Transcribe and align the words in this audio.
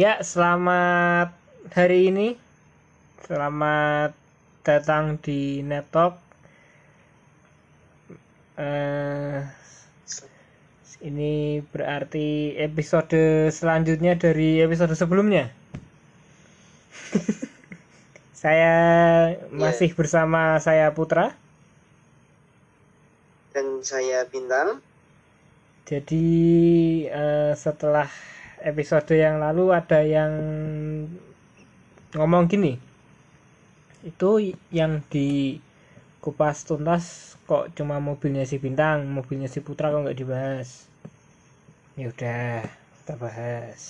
Ya, 0.00 0.16
selamat 0.24 1.36
hari 1.76 2.08
ini. 2.08 2.40
Selamat 3.20 4.16
datang 4.64 5.20
di 5.20 5.60
Netok. 5.60 6.16
Eh, 8.56 9.44
ini 11.04 11.60
berarti 11.68 12.56
episode 12.56 13.52
selanjutnya 13.52 14.16
dari 14.16 14.64
episode 14.64 14.96
sebelumnya. 14.96 15.52
saya 18.40 18.72
masih 19.52 19.92
bersama 19.92 20.56
saya 20.64 20.88
Putra. 20.96 21.36
dan 23.52 23.84
saya 23.84 24.24
Bintang. 24.24 24.80
Jadi 25.84 26.24
eh, 27.04 27.52
setelah 27.52 28.29
episode 28.64 29.12
yang 29.24 29.36
lalu 29.44 29.64
ada 29.72 30.00
yang 30.04 30.32
ngomong 32.16 32.44
gini, 32.50 32.72
itu 34.10 34.30
yang 34.80 34.92
di 35.12 35.28
kupas 36.24 36.58
tuntas 36.68 37.04
kok 37.48 37.64
cuma 37.76 37.96
mobilnya 38.08 38.44
si 38.50 38.56
Bintang, 38.64 38.98
mobilnya 39.16 39.48
si 39.54 39.58
Putra 39.66 39.86
kok 39.92 40.02
nggak 40.04 40.18
dibahas. 40.20 40.68
Ya 41.98 42.06
udah, 42.10 42.66
kita 42.98 43.14
bahas. 43.22 43.82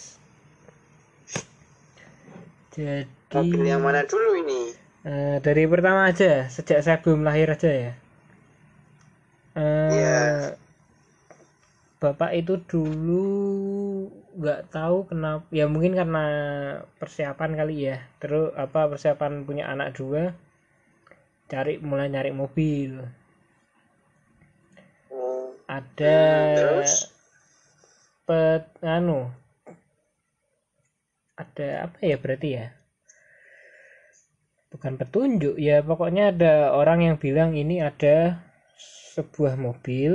Jadi 2.71 3.07
Mobil 3.35 3.63
yang 3.71 3.83
mana 3.87 4.03
dulu 4.11 4.31
ini? 4.43 4.63
eh, 5.11 5.37
dari 5.45 5.65
pertama 5.73 6.01
aja, 6.11 6.49
sejak 6.55 6.79
saya 6.85 6.99
belum 7.05 7.21
lahir 7.29 7.49
aja 7.55 7.71
ya. 7.85 7.93
Eh, 9.55 9.61
Iya. 9.91 10.57
Bapak 12.03 12.31
itu 12.41 12.55
dulu 12.71 13.29
nggak 14.39 14.61
tahu 14.75 14.97
kenapa 15.11 15.45
ya 15.59 15.65
mungkin 15.73 15.93
karena 15.99 16.25
persiapan 17.01 17.51
kali 17.59 17.77
ya. 17.89 17.97
Terus 18.21 18.53
apa 18.65 18.81
persiapan 18.91 19.33
punya 19.49 19.65
anak 19.73 19.89
dua 19.99 20.23
cari 21.51 21.75
mulai 21.89 22.09
nyari 22.09 22.33
mobil. 22.41 22.93
Oh, 25.11 25.55
ada 25.69 26.17
Hmm, 26.17 26.55
terus? 26.55 27.13
pet 28.27 28.65
anu. 28.97 29.21
Ada 31.43 31.69
apa 31.91 31.99
ya 32.07 32.17
berarti 32.23 32.49
ya? 32.59 32.67
Bukan 34.73 34.93
petunjuk 35.01 35.55
ya 35.59 35.77
pokoknya 35.89 36.25
ada 36.33 36.55
orang 36.81 36.99
yang 37.07 37.17
bilang 37.25 37.51
ini 37.63 37.77
ada 37.83 38.17
sebuah 39.15 39.55
mobil 39.59 40.13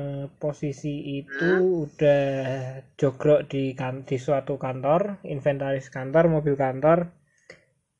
eh, 0.00 0.26
posisi 0.42 0.94
itu 1.22 1.50
udah 1.86 2.24
jogrok 3.00 3.40
di 3.52 3.62
kan 3.80 3.94
di 4.08 4.16
suatu 4.24 4.54
kantor 4.64 5.02
inventaris 5.34 5.86
kantor 5.96 6.24
mobil 6.34 6.54
kantor. 6.64 6.98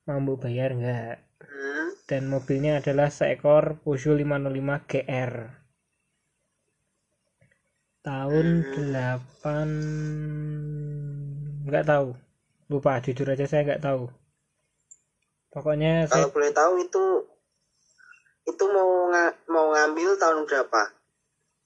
Mampu 0.09 0.33
bayar 0.37 0.71
nggak? 0.77 1.17
Hmm, 1.41 1.89
dan 2.09 2.23
mobilnya 2.29 2.73
adalah 2.81 3.09
seekor 3.09 3.65
Peugeot 3.81 4.17
505 4.21 4.77
GR 4.91 5.33
tahun 8.05 8.47
8 8.69 9.71
nggak 11.65 11.87
tahu. 11.89 12.09
Lupa 12.69 13.01
jujur 13.05 13.27
aja 13.33 13.47
saya 13.49 13.65
nggak 13.65 13.85
tahu. 13.85 14.05
Pokoknya 15.53 16.05
saya 16.05 16.27
kalau 16.27 16.35
boleh 16.35 16.53
tahu 16.53 16.73
itu 16.85 17.05
itu 18.45 18.65
mau 18.69 19.09
nga- 19.09 19.37
mau 19.49 19.73
ngambil 19.73 20.11
tahun 20.21 20.45
berapa? 20.45 20.83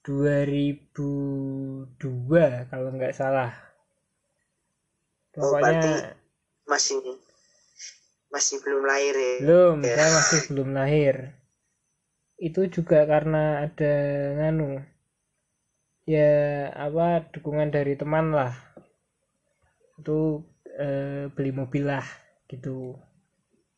2002 0.03 1.95
kalau 2.71 2.89
nggak 2.95 3.15
salah. 3.15 3.53
Oh, 5.39 5.55
pokoknya 5.55 5.79
berarti- 5.79 6.17
Masih 6.69 6.97
masih 8.29 8.61
belum 8.61 8.85
lahir 8.85 9.15
ya? 9.17 9.35
belum 9.41 9.77
Ya. 9.81 9.95
saya 9.97 10.11
masih 10.13 10.39
belum 10.53 10.69
lahir. 10.77 11.15
Itu 12.37 12.69
juga 12.69 13.03
karena 13.09 13.65
ada 13.65 13.95
nganu 14.37 14.85
ya 16.05 16.31
apa 16.73 17.25
dukungan 17.33 17.73
dari 17.73 17.97
teman 17.97 18.31
lah. 18.31 18.53
Itu 19.97 20.45
eh, 20.79 21.27
beli 21.33 21.51
mobil 21.51 21.89
lah 21.89 22.05
gitu. 22.47 22.95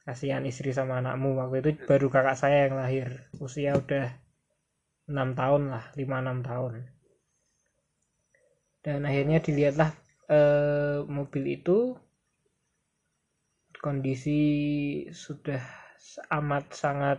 Kasihan 0.02 0.42
istri 0.44 0.74
sama 0.74 0.98
anakmu 0.98 1.38
waktu 1.38 1.62
itu 1.62 1.70
baru 1.86 2.10
kakak 2.10 2.34
saya 2.34 2.66
yang 2.66 2.74
lahir. 2.74 3.08
Usia 3.38 3.78
udah 3.78 4.10
enam 5.10 5.34
tahun 5.34 5.62
lah 5.74 5.84
lima 5.98 6.16
enam 6.22 6.38
tahun. 6.46 6.72
Dan 8.80 9.04
akhirnya 9.04 9.38
dilihatlah 9.44 9.90
eh, 10.30 10.98
mobil 11.04 11.44
itu 11.60 11.98
kondisi 13.84 14.40
sudah 15.10 15.60
amat 16.38 16.64
sangat 16.72 17.18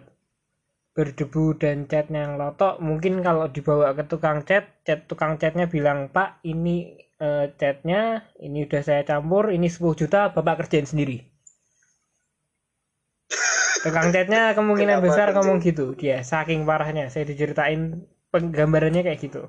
berdebu 0.95 1.55
dan 1.61 1.85
catnya 1.91 2.27
yang 2.27 2.35
lotok. 2.41 2.79
Mungkin 2.81 3.21
kalau 3.21 3.47
dibawa 3.51 3.93
ke 3.93 4.03
tukang 4.07 4.41
cat 4.47 4.65
cat 4.87 5.05
tukang 5.05 5.37
catnya 5.37 5.67
bilang 5.69 6.09
pak 6.09 6.41
ini 6.47 6.97
eh, 7.21 7.47
catnya 7.59 8.25
ini 8.41 8.65
udah 8.67 8.81
saya 8.81 9.01
campur 9.05 9.53
ini 9.53 9.67
10 9.69 9.99
juta 10.01 10.33
bapak 10.33 10.65
kerjain 10.65 10.89
sendiri 10.89 11.30
tukang 13.83 14.07
catnya 14.15 14.53
kemungkinan 14.57 14.97
Kenapa 15.01 15.07
besar 15.09 15.27
ngomong 15.35 15.57
gitu. 15.61 15.85
Dia 15.97 16.21
saking 16.21 16.63
parahnya. 16.69 17.09
Saya 17.09 17.25
diceritain 17.27 18.05
penggambarannya 18.33 19.01
kayak 19.03 19.19
gitu. 19.21 19.43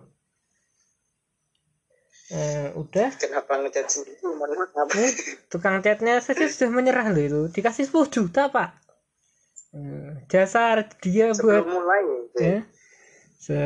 Eh, 2.32 2.72
udah. 2.72 3.12
Kenapa 3.20 3.60
ngecat 3.60 3.87
sendiri? 3.93 4.16
Eh, 4.97 5.12
tukang 5.53 5.84
catnya 5.84 6.16
saja 6.25 6.48
sudah 6.48 6.70
menyerah 6.72 7.12
loh 7.12 7.20
itu. 7.22 7.41
Dikasih 7.53 7.84
10 7.84 8.09
juta 8.09 8.48
pak. 8.48 8.72
Hmm, 9.72 10.25
jasa 10.28 10.81
dia 11.00 11.32
Sebelum 11.32 11.64
buat 11.64 11.64
mulai 11.64 12.03
ya? 12.04 12.44
ya 12.44 12.59
se 13.41 13.59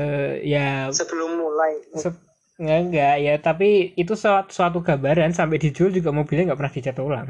ya 0.47 0.69
Sebelum 0.95 1.31
mulai. 1.35 1.83
se- 1.99 2.23
nggak 2.59 2.79
enggak. 2.91 3.17
Ya 3.23 3.35
tapi 3.39 3.95
itu 3.95 4.15
suatu, 4.19 4.51
suatu 4.51 4.83
gambaran. 4.83 5.31
Sampai 5.35 5.63
dijual 5.63 5.95
juga 5.95 6.11
mobilnya 6.11 6.51
nggak 6.51 6.59
pernah 6.59 6.75
dicat 6.75 6.97
ulang 7.03 7.29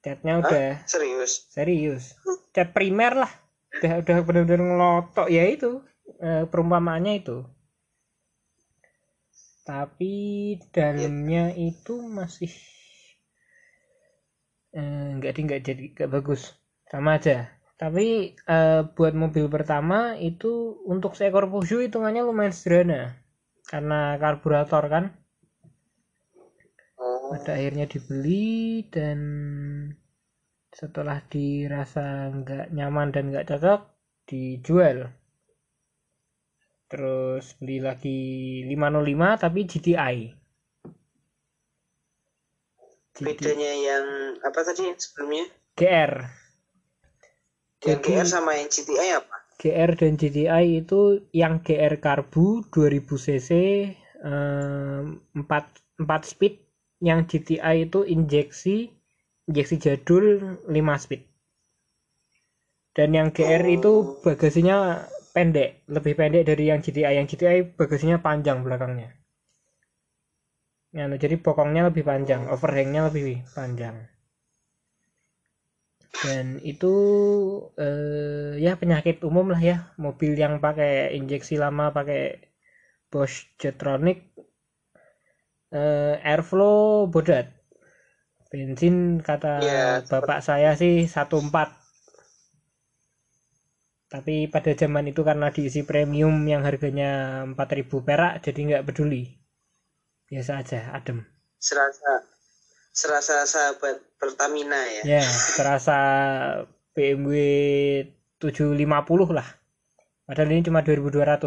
catnya 0.00 0.40
udah 0.40 0.80
Serius? 0.88 1.32
serius. 1.52 2.04
Cat 2.56 2.72
primer 2.72 3.12
lah. 3.26 3.32
Udah 3.78 4.02
udah 4.02 4.16
benar-benar 4.26 4.64
ngelotok. 4.64 5.26
Ya 5.30 5.44
itu 5.46 5.84
eh, 6.18 6.44
perumpamaannya 6.48 7.20
itu. 7.20 7.44
Tapi 9.62 10.14
dalamnya 10.74 11.54
itu 11.54 11.94
masih 12.00 12.50
eh, 14.74 15.08
nggak 15.20 15.32
di 15.36 15.40
nggak 15.46 15.62
jadi 15.62 15.84
nggak 15.94 16.10
bagus. 16.10 16.56
Sama 16.90 17.20
aja. 17.20 17.46
Tapi 17.78 18.34
eh, 18.34 18.82
buat 18.96 19.14
mobil 19.14 19.46
pertama 19.46 20.16
itu 20.18 20.80
untuk 20.88 21.14
seekor 21.14 21.46
Peugeot 21.46 21.86
hitungannya 21.86 22.26
lumayan 22.26 22.56
sederhana. 22.56 23.14
Karena 23.68 24.18
karburator 24.18 24.84
kan 24.90 25.04
pada 27.30 27.54
akhirnya 27.54 27.86
dibeli 27.86 28.82
dan 28.90 29.18
setelah 30.74 31.22
dirasa 31.30 32.34
nggak 32.34 32.74
nyaman 32.74 33.14
dan 33.14 33.30
nggak 33.30 33.46
cocok 33.46 33.86
dijual. 34.26 35.06
Terus 36.90 37.54
beli 37.62 37.78
lagi 37.78 38.18
505 38.66 39.46
tapi 39.46 39.60
GTI 39.62 40.16
GT 43.14 43.26
bedanya 43.26 43.72
yang 43.78 44.06
apa 44.42 44.58
tadi 44.66 44.90
sebelumnya? 44.98 45.46
GR 45.78 46.12
Yang 47.86 48.00
Jadi- 48.02 48.10
GR 48.10 48.26
sama 48.26 48.50
yang 48.58 48.66
GTI 48.66 49.08
apa? 49.22 49.36
GR 49.60 49.90
dan 49.94 50.12
GTI 50.18 50.66
itu 50.82 51.00
yang 51.30 51.62
GR 51.62 51.94
karbu 52.00 52.66
2000 52.74 53.06
cc 53.06 53.50
eh, 54.18 55.02
4 55.06 55.46
4 55.46 56.02
speed 56.26 56.54
yang 57.00 57.24
GTI 57.24 57.88
itu 57.88 58.04
injeksi 58.04 58.92
injeksi 59.48 59.76
jadul 59.80 60.24
5 60.68 61.02
speed. 61.02 61.22
Dan 62.94 63.16
yang 63.16 63.28
GR 63.32 63.64
itu 63.66 64.20
bagasinya 64.20 65.08
pendek 65.34 65.86
lebih 65.88 66.14
pendek 66.18 66.42
dari 66.44 66.68
yang 66.70 66.84
GTI 66.84 67.16
yang 67.16 67.26
GTI 67.26 67.74
bagasinya 67.78 68.18
panjang 68.20 68.60
belakangnya. 68.66 69.14
Ya, 70.90 71.06
jadi 71.06 71.38
bokongnya 71.38 71.86
lebih 71.86 72.02
panjang 72.02 72.50
overhangnya 72.50 73.06
lebih 73.08 73.46
panjang. 73.54 74.10
Dan 76.20 76.58
itu 76.66 76.94
eh, 77.78 78.58
ya 78.58 78.74
penyakit 78.74 79.22
umum 79.22 79.54
lah 79.54 79.62
ya. 79.62 79.76
Mobil 79.96 80.34
yang 80.34 80.58
pakai 80.58 81.14
injeksi 81.14 81.56
lama 81.62 81.94
pakai 81.94 82.42
Bosch 83.10 83.46
Jetronic 83.58 84.29
eh, 85.74 86.14
airflow 86.22 87.06
bodat. 87.10 87.50
Bensin 88.50 89.22
kata 89.22 89.62
Iya, 89.62 89.86
bapak 90.10 90.42
saya 90.42 90.74
sih 90.74 91.06
14 91.06 91.80
tapi 94.10 94.50
pada 94.50 94.74
zaman 94.74 95.06
itu 95.06 95.22
karena 95.22 95.54
diisi 95.54 95.86
premium 95.86 96.42
yang 96.42 96.66
harganya 96.66 97.46
4000 97.46 98.02
perak 98.02 98.42
jadi 98.42 98.60
nggak 98.66 98.84
peduli. 98.90 99.38
Biasa 100.26 100.58
aja 100.58 100.90
adem. 100.98 101.22
Serasa 101.62 102.26
serasa 102.90 103.46
sahabat 103.46 104.02
Pertamina 104.18 104.82
ya. 104.98 105.22
Ya 105.22 105.24
terasa 105.54 105.98
BMW 106.90 107.38
750 108.42 109.30
lah. 109.30 109.46
Padahal 110.26 110.58
ini 110.58 110.66
cuma 110.66 110.82
2200 110.82 111.46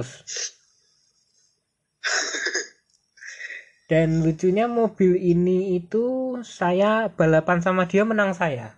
dan 3.93 4.25
lucunya 4.25 4.65
mobil 4.65 5.13
ini 5.13 5.77
itu 5.77 6.33
saya 6.41 7.13
balapan 7.13 7.61
sama 7.61 7.85
dia 7.85 8.01
menang 8.01 8.33
saya. 8.33 8.73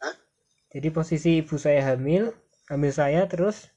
Hah? 0.00 0.16
jadi 0.72 0.88
posisi 0.88 1.44
ibu 1.44 1.60
saya 1.60 1.84
hamil 1.92 2.32
hamil 2.72 2.92
saya 2.96 3.28
terus 3.28 3.68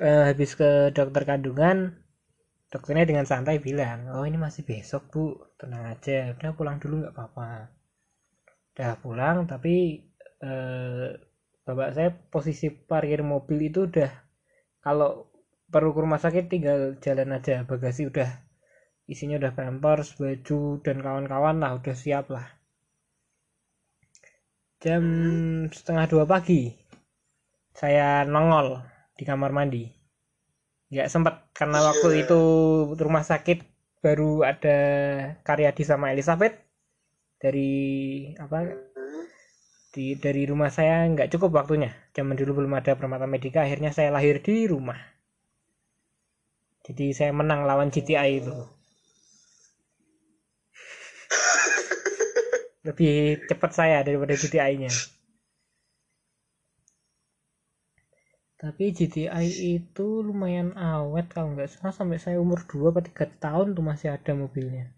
eh, 0.00 0.32
habis 0.32 0.56
ke 0.56 0.88
dokter 0.96 1.28
kandungan 1.28 2.00
dokternya 2.72 3.04
dengan 3.04 3.28
santai 3.28 3.60
bilang 3.60 4.08
oh 4.16 4.24
ini 4.24 4.40
masih 4.40 4.64
besok 4.64 5.12
bu. 5.12 5.36
Tenang 5.60 5.92
aja. 5.92 6.32
Udah 6.32 6.56
pulang 6.56 6.80
dulu 6.80 7.04
nggak 7.04 7.12
apa-apa. 7.12 7.76
Udah 8.72 8.92
pulang 9.04 9.44
tapi 9.44 10.00
eh, 10.40 11.12
bapak 11.68 11.88
saya 11.92 12.08
posisi 12.08 12.72
parkir 12.72 13.20
mobil 13.20 13.68
itu 13.68 13.84
udah 13.84 14.08
kalau 14.80 15.28
perlu 15.74 15.90
ke 15.90 16.00
rumah 16.06 16.22
sakit 16.22 16.46
tinggal 16.46 16.94
jalan 17.02 17.34
aja. 17.34 17.66
Bagasi 17.66 18.06
udah 18.06 18.30
isinya 19.10 19.42
udah 19.42 19.52
pampers 19.58 20.14
baju 20.14 20.78
dan 20.86 21.02
kawan-kawan 21.02 21.58
lah 21.58 21.74
udah 21.74 21.94
siap 21.98 22.30
lah. 22.30 22.46
Jam 24.78 25.02
setengah 25.74 26.06
dua 26.06 26.24
pagi 26.30 26.70
saya 27.74 28.22
nongol 28.22 28.86
di 29.18 29.26
kamar 29.26 29.50
mandi. 29.50 29.90
Nggak 30.94 31.10
sempet 31.10 31.34
karena 31.50 31.82
Iya. 31.82 31.86
waktu 31.90 32.08
itu 32.22 32.40
rumah 32.94 33.26
sakit 33.26 33.58
baru 33.98 34.46
ada 34.46 34.78
Karyadi 35.42 35.82
sama 35.82 36.14
Elizabeth. 36.14 36.54
Dari 37.42 37.74
apa 38.38 38.62
di 39.90 40.14
dari 40.22 40.46
rumah 40.46 40.70
saya 40.70 41.02
nggak 41.10 41.34
cukup 41.34 41.50
waktunya. 41.58 41.90
Zaman 42.14 42.38
dulu 42.38 42.62
belum 42.62 42.78
ada 42.78 42.94
permata 42.94 43.26
medika 43.26 43.66
akhirnya 43.66 43.90
saya 43.90 44.14
lahir 44.14 44.38
di 44.38 44.70
rumah 44.70 45.13
jadi 46.84 47.04
saya 47.16 47.32
menang 47.32 47.64
lawan 47.64 47.88
GTI 47.88 48.44
itu. 48.44 48.56
Lebih 52.84 53.48
cepat 53.48 53.70
saya 53.72 54.04
daripada 54.04 54.36
GTI 54.36 54.76
nya 54.76 54.92
tapi 58.64 58.96
GTI 58.96 59.76
itu 59.76 60.24
lumayan 60.24 60.72
awet 60.72 61.28
kalau 61.28 61.52
nggak 61.52 61.68
salah. 61.68 61.92
Sampai 61.92 62.16
saya 62.16 62.40
umur 62.40 62.64
2 62.64 62.96
atau 62.96 63.04
3 63.04 63.28
tahun 63.44 63.66
tuh 63.76 63.84
masih 63.84 64.08
ada 64.16 64.32
mobilnya. 64.32 64.88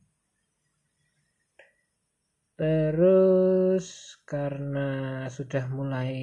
Terus 2.55 3.87
karena 4.23 4.89
sudah 5.27 5.67
mulai 5.67 6.15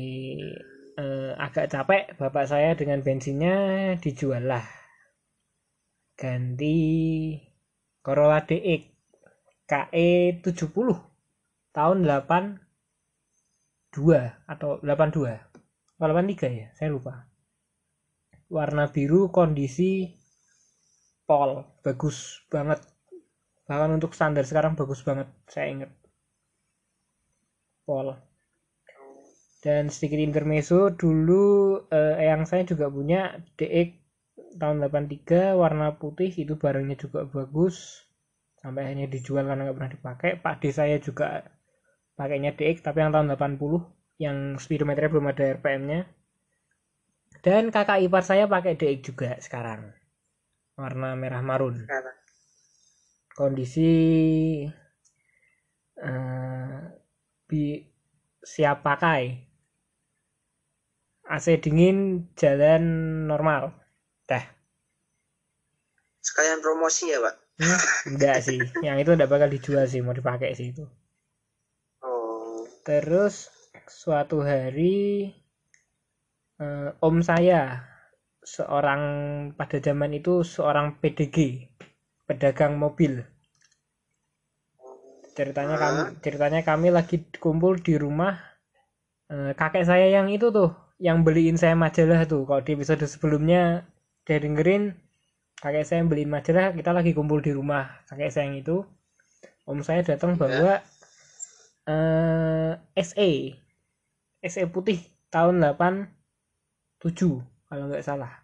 eh, 0.96 1.32
agak 1.36 1.68
capek, 1.68 2.16
bapak 2.16 2.46
saya 2.48 2.80
dengan 2.80 3.04
bensinnya 3.04 3.56
dijual 4.00 4.48
lah. 4.48 4.83
Ganti 6.14 6.78
Corolla 8.04 8.46
DX 8.46 8.94
KE 9.64 10.44
70 10.44 11.74
tahun 11.74 11.98
82 12.06 12.60
atau 14.46 14.78
82 14.84 15.34
atau 15.34 15.62
83 15.98 16.52
ya, 16.52 16.68
saya 16.76 16.92
lupa. 16.92 17.26
Warna 18.52 18.92
biru 18.92 19.32
kondisi 19.32 20.12
pol, 21.24 21.64
bagus 21.80 22.44
banget. 22.52 22.84
Bahkan 23.66 23.90
untuk 23.96 24.12
standar 24.12 24.44
sekarang 24.44 24.76
bagus 24.76 25.02
banget, 25.02 25.32
saya 25.48 25.72
ingat. 25.72 25.92
Pol. 27.88 28.14
Dan 29.64 29.88
sedikit 29.88 30.20
intermezzo 30.20 30.92
dulu 30.92 31.80
eh, 31.88 32.28
yang 32.28 32.44
saya 32.44 32.68
juga 32.68 32.92
punya 32.92 33.40
DX 33.56 34.03
tahun 34.60 34.84
83 34.86 35.58
warna 35.58 35.96
putih 35.98 36.32
itu 36.34 36.56
barangnya 36.58 36.98
juga 37.00 37.26
bagus. 37.26 38.06
Sampai 38.62 38.88
akhirnya 38.88 39.12
dijual 39.12 39.44
karena 39.44 39.68
nggak 39.68 39.78
pernah 39.78 39.92
dipakai. 39.92 40.30
Pak 40.40 40.56
D 40.64 40.72
saya 40.72 40.98
juga 40.98 41.44
pakainya 42.16 42.56
DX 42.56 42.86
tapi 42.86 43.02
yang 43.02 43.12
tahun 43.12 43.36
80 43.36 44.22
yang 44.22 44.38
speedometernya 44.62 45.10
belum 45.10 45.28
ada 45.34 45.44
RPM 45.58 45.84
nya 45.90 46.02
dan 47.44 47.74
kakak 47.74 48.00
ipar 48.06 48.24
saya 48.24 48.48
pakai 48.48 48.80
DX 48.80 49.00
juga 49.04 49.36
sekarang. 49.44 49.92
Warna 50.80 51.18
merah 51.20 51.44
marun. 51.44 51.84
Kondisi 53.34 53.92
eh, 56.00 56.80
bi 57.50 57.64
siap 58.40 58.86
pakai 58.86 59.54
AC 61.28 61.46
dingin 61.60 62.30
jalan 62.36 62.84
normal 63.28 63.83
dah 64.30 64.44
sekalian 66.24 66.64
promosi 66.64 67.12
ya 67.12 67.20
pak? 67.20 67.36
Hmm, 67.60 67.82
enggak 68.16 68.38
sih. 68.42 68.60
Yang 68.82 68.98
itu 69.06 69.12
enggak 69.14 69.30
bakal 69.30 69.50
dijual 69.52 69.86
sih 69.86 70.00
mau 70.00 70.16
dipakai 70.16 70.56
sih 70.56 70.72
itu. 70.72 70.88
Oh. 72.02 72.64
Terus 72.88 73.52
suatu 73.86 74.42
hari 74.42 75.30
eh, 76.58 76.90
om 77.04 77.20
saya 77.20 77.84
seorang 78.44 79.02
pada 79.54 79.78
zaman 79.84 80.16
itu 80.16 80.42
seorang 80.48 80.98
PDG 81.04 81.70
pedagang 82.26 82.80
mobil. 82.80 83.22
Ceritanya 85.36 85.76
kami 85.76 86.02
ceritanya 86.24 86.62
kami 86.64 86.88
lagi 86.90 87.28
kumpul 87.38 87.78
di 87.84 88.00
rumah 88.00 88.40
eh, 89.28 89.52
kakek 89.54 89.84
saya 89.84 90.08
yang 90.08 90.32
itu 90.32 90.50
tuh 90.50 90.72
yang 91.04 91.28
beliin 91.28 91.60
saya 91.60 91.76
majalah 91.76 92.24
tuh. 92.24 92.48
Kalau 92.48 92.64
di 92.64 92.72
episode 92.80 93.04
sebelumnya 93.04 93.84
dia 94.24 94.40
dengerin 94.40 94.96
kakek 95.60 95.84
saya 95.88 96.04
yang 96.04 96.10
beliin 96.12 96.32
majalah 96.32 96.72
kita 96.76 96.92
lagi 96.92 97.12
kumpul 97.12 97.40
di 97.40 97.52
rumah 97.52 98.04
kakek 98.08 98.32
saya 98.32 98.52
yang 98.52 98.60
itu. 98.60 98.84
Om 99.64 99.80
saya 99.80 100.04
datang 100.04 100.36
bawa 100.36 100.84
eh 101.88 102.76
SE 103.00 103.32
SE 104.44 104.62
putih 104.72 105.00
tahun 105.32 105.64
87 105.64 106.12
kalau 107.68 107.84
nggak 107.88 108.04
salah. 108.04 108.44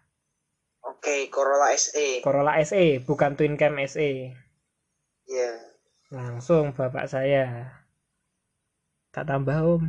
Oke 0.84 1.28
Corolla 1.28 1.72
SE 1.76 2.24
Corolla 2.24 2.56
SE 2.64 3.04
bukan 3.04 3.36
Twin 3.36 3.60
Cam 3.60 3.76
SE 3.84 4.32
ya 5.28 5.50
langsung 6.10 6.74
bapak 6.74 7.06
saya. 7.06 7.70
Tak 9.14 9.26
tambah 9.30 9.58
om. 9.62 9.82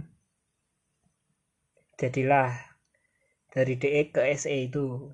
Jadilah 1.97 2.53
dari 3.53 3.77
DE 3.77 4.09
ke 4.09 4.25
SE 4.37 4.53
itu 4.53 5.13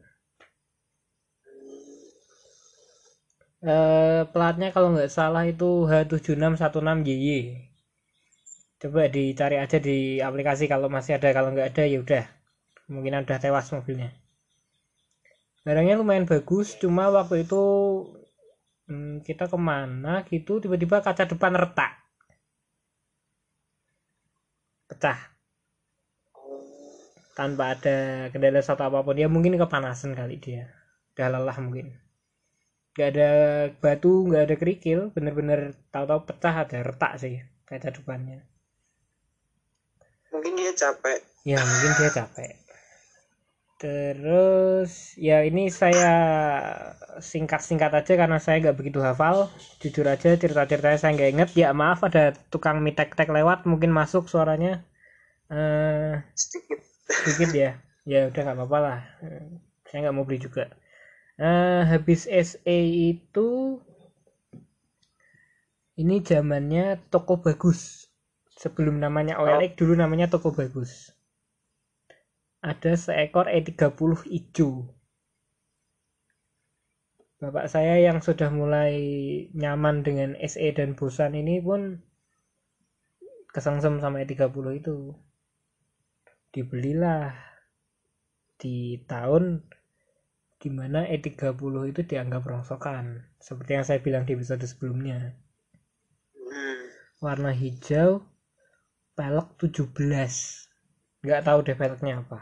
eh, 3.65 4.21
platnya 4.33 4.69
kalau 4.75 4.93
nggak 4.93 5.09
salah 5.17 5.43
itu 5.49 5.85
H7616YY 5.89 7.67
coba 8.77 9.09
dicari 9.09 9.57
aja 9.57 9.77
di 9.81 10.21
aplikasi 10.21 10.69
kalau 10.69 10.85
masih 10.95 11.17
ada 11.17 11.29
kalau 11.33 11.49
nggak 11.53 11.73
ada 11.73 11.83
ya 11.89 11.97
udah. 12.05 12.25
Kemungkinan 12.85 13.25
udah 13.25 13.39
tewas 13.41 13.67
mobilnya. 13.73 14.13
Barangnya 15.65 15.99
lumayan 15.99 16.23
bagus 16.29 16.77
cuma 16.79 17.09
waktu 17.11 17.43
itu 17.43 17.61
hmm, 18.87 19.25
kita 19.27 19.49
ke 19.51 19.57
mana 19.59 20.23
gitu 20.29 20.61
tiba-tiba 20.63 21.01
kaca 21.01 21.25
depan 21.27 21.53
retak. 21.57 21.91
Pecah. 24.87 25.19
Tanpa 27.37 27.75
ada 27.75 28.29
kendala 28.31 28.61
satu 28.63 28.81
apa 28.87 29.03
pun. 29.05 29.17
Ya 29.17 29.27
mungkin 29.27 29.57
kepanasan 29.59 30.15
kali 30.15 30.37
dia. 30.39 30.69
Udah 31.13 31.27
lelah 31.33 31.57
mungkin 31.59 32.06
nggak 32.97 33.09
ada 33.13 33.31
batu 33.77 34.25
nggak 34.25 34.43
ada 34.49 34.55
kerikil 34.57 35.13
bener-bener 35.13 35.77
tahu-tahu 35.93 36.33
pecah 36.33 36.65
ada 36.65 36.77
retak 36.81 37.13
sih 37.21 37.45
kaca 37.69 37.93
depannya 37.93 38.41
mungkin 40.37 40.53
dia 40.53 40.73
capek. 40.75 41.19
Ya 41.47 41.57
mungkin 41.57 41.91
dia 41.97 42.11
capek. 42.13 42.53
Terus 43.77 45.13
ya 45.21 45.45
ini 45.45 45.69
saya 45.69 46.13
singkat-singkat 47.21 47.93
aja 47.93 48.13
karena 48.17 48.37
saya 48.41 48.61
nggak 48.61 48.77
begitu 48.77 48.99
hafal. 49.01 49.49
Jujur 49.81 50.05
aja 50.09 50.33
cerita-ceritanya 50.33 50.97
saya 50.97 51.11
nggak 51.13 51.31
inget 51.33 51.49
ya 51.53 51.73
maaf 51.73 52.01
ada 52.05 52.33
tukang 52.49 52.81
mie 52.81 52.97
tek-tek 52.97 53.29
lewat 53.29 53.69
mungkin 53.69 53.93
masuk 53.93 54.29
suaranya. 54.29 54.81
Eh 55.53 56.21
sedikit. 56.33 56.79
sedikit 57.07 57.49
ya. 57.53 57.71
Ya 58.07 58.29
udah 58.29 58.41
nggak 58.41 58.57
apa-apa 58.57 58.77
lah. 58.81 58.99
Eh, 59.25 59.45
saya 59.89 60.09
nggak 60.09 60.15
mau 60.15 60.25
beli 60.25 60.41
juga 60.41 60.69
Eh, 61.37 61.81
habis 61.85 62.25
SE 62.25 62.79
itu 63.13 63.77
ini 66.01 66.25
zamannya 66.25 66.97
toko 67.13 67.37
bagus. 67.37 68.09
Sebelum 68.57 68.97
namanya 68.97 69.37
OLX 69.37 69.77
dulu 69.77 69.93
namanya 69.93 70.33
toko 70.33 70.49
bagus. 70.49 71.13
Ada 72.65 72.97
seekor 72.97 73.53
E30 73.53 74.25
hijau. 74.25 74.89
Bapak 77.37 77.69
saya 77.69 78.01
yang 78.01 78.17
sudah 78.25 78.49
mulai 78.49 78.97
nyaman 79.53 80.01
dengan 80.01 80.33
SE 80.41 80.73
dan 80.73 80.97
bosan 80.97 81.37
ini 81.37 81.61
pun 81.61 82.01
kesengsem 83.53 84.01
sama 84.01 84.25
E30 84.25 84.65
itu. 84.73 85.13
Dibelilah 86.49 87.29
di 88.57 89.05
tahun 89.05 89.76
di 90.57 90.69
mana 90.69 91.05
E30 91.05 91.53
itu 91.87 92.01
dianggap 92.03 92.41
rongsokan 92.43 93.21
seperti 93.37 93.71
yang 93.73 93.85
saya 93.85 93.99
bilang 93.99 94.23
di 94.23 94.33
episode 94.33 94.63
sebelumnya 94.63 95.37
Hmm. 96.33 96.81
warna 97.19 97.51
hijau 97.51 98.23
pelek 99.13 99.47
17 99.59 99.93
nggak 101.21 101.41
tahu 101.43 101.59
deh 101.61 101.73
peleknya 101.73 102.21
apa 102.21 102.39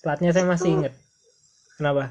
platnya 0.00 0.30
saya 0.30 0.46
masih 0.46 0.64
Itu- 0.64 0.76
inget 0.76 0.94
kenapa 1.76 2.04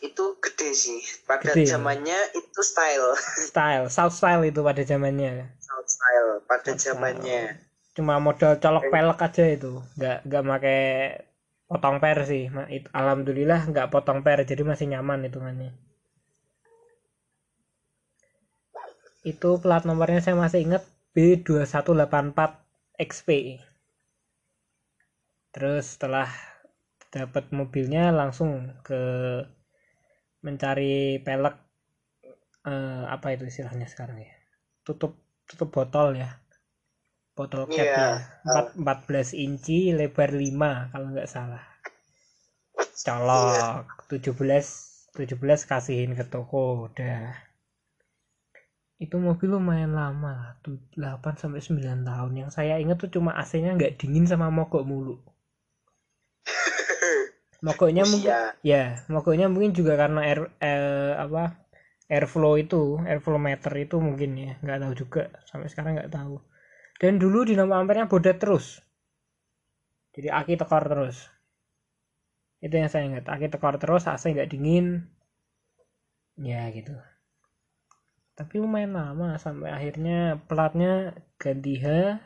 Itu 0.00 0.40
gede 0.40 0.72
sih. 0.72 0.96
Pada 1.22 1.44
Gede. 1.44 1.68
zamannya 1.68 2.16
itu 2.32 2.60
style. 2.62 3.12
style 3.42 3.84
south 3.88 4.12
style 4.12 4.40
itu 4.42 4.60
pada 4.60 4.80
zamannya 4.80 5.52
South 5.60 5.84
style 5.86 6.30
pada 6.42 6.72
South 6.72 6.80
zamannya. 6.94 7.60
cuma 7.92 8.16
modal 8.16 8.56
colok 8.56 8.88
pelek 8.88 9.20
aja 9.20 9.44
itu 9.46 9.84
nggak 9.94 10.24
nggak 10.24 10.42
pakai 10.42 10.80
potong 11.74 11.98
per 11.98 12.22
sih. 12.22 12.46
Alhamdulillah 12.94 13.66
nggak 13.66 13.90
potong 13.90 14.22
per 14.22 14.46
jadi 14.46 14.62
masih 14.62 14.86
nyaman 14.94 15.26
hitungannya. 15.26 15.74
Itu 19.26 19.58
plat 19.58 19.82
nomornya 19.82 20.22
saya 20.22 20.38
masih 20.38 20.62
inget 20.62 20.86
B2184 21.18 22.38
XP 22.94 23.58
terus 25.54 25.94
setelah 25.94 26.26
dapat 27.14 27.46
mobilnya 27.54 28.10
langsung 28.10 28.74
ke 28.82 28.98
mencari 30.42 31.22
pelek 31.22 31.56
eh, 32.66 33.04
apa 33.06 33.26
itu 33.34 33.46
istilahnya 33.46 33.86
sekarang 33.86 34.18
ya? 34.18 34.34
Tutup 34.82 35.14
tutup 35.46 35.70
botol 35.70 36.18
ya 36.18 36.43
botol 37.36 37.62
Iya. 37.66 37.74
capnya 37.76 38.06
Empat- 38.46 38.74
14 38.80 39.28
inci 39.44 39.78
lebar 39.98 40.30
5 40.42 40.70
kalau 40.92 41.06
nggak 41.12 41.30
salah. 41.34 41.64
Colok. 43.04 43.84
17 44.10 44.66
17 45.16 45.60
kasihin 45.70 46.10
ke 46.18 46.24
toko 46.32 46.62
udah. 46.90 47.34
Itu 49.04 49.16
mobil 49.26 49.48
lumayan 49.54 49.92
lama 50.00 50.30
lah 50.40 50.50
tuh 50.64 50.76
8 50.94 51.34
sampai 51.42 51.60
9 51.66 52.00
tahun. 52.08 52.32
Yang 52.46 52.50
saya 52.56 52.74
ingat 52.82 52.96
tuh 53.02 53.10
cuma 53.14 53.30
AC-nya 53.40 53.70
nggak 53.76 53.94
dingin 54.00 54.26
sama 54.30 54.46
mogok 54.58 54.82
mulu. 54.90 55.16
Mogoknya 57.66 58.04
mungkin 58.04 58.32
ya 58.60 58.82
mogoknya 59.08 59.46
mungkin 59.48 59.72
juga 59.78 59.92
karena 59.96 60.20
air 60.28 60.40
eh, 60.60 61.12
apa 61.16 61.42
airflow 62.12 62.54
itu 62.60 63.00
airflow 63.08 63.40
meter 63.40 63.72
itu 63.84 63.96
mungkin 64.06 64.30
ya. 64.36 64.52
Nggak 64.62 64.78
tahu 64.84 64.92
juga 65.02 65.22
sampai 65.48 65.68
sekarang 65.72 65.92
nggak 65.96 66.12
tahu 66.12 66.36
dan 66.98 67.18
dulu 67.18 67.42
dinamo 67.42 67.74
ampernya 67.74 68.06
bodet 68.06 68.38
terus. 68.38 68.78
Jadi 70.14 70.30
aki 70.30 70.54
tekor 70.54 70.86
terus. 70.86 71.26
Itu 72.62 72.74
yang 72.78 72.86
saya 72.86 73.10
ingat. 73.10 73.26
Aki 73.26 73.50
tekor 73.50 73.76
terus 73.82 74.06
AC 74.06 74.30
nggak 74.30 74.50
dingin. 74.50 75.10
Ya 76.38 76.70
gitu. 76.70 76.94
Tapi 78.34 78.58
lumayan 78.62 78.94
lama 78.94 79.38
sampai 79.38 79.70
akhirnya 79.70 80.42
platnya 80.50 81.14
ganti 81.38 81.78
H 81.78 82.18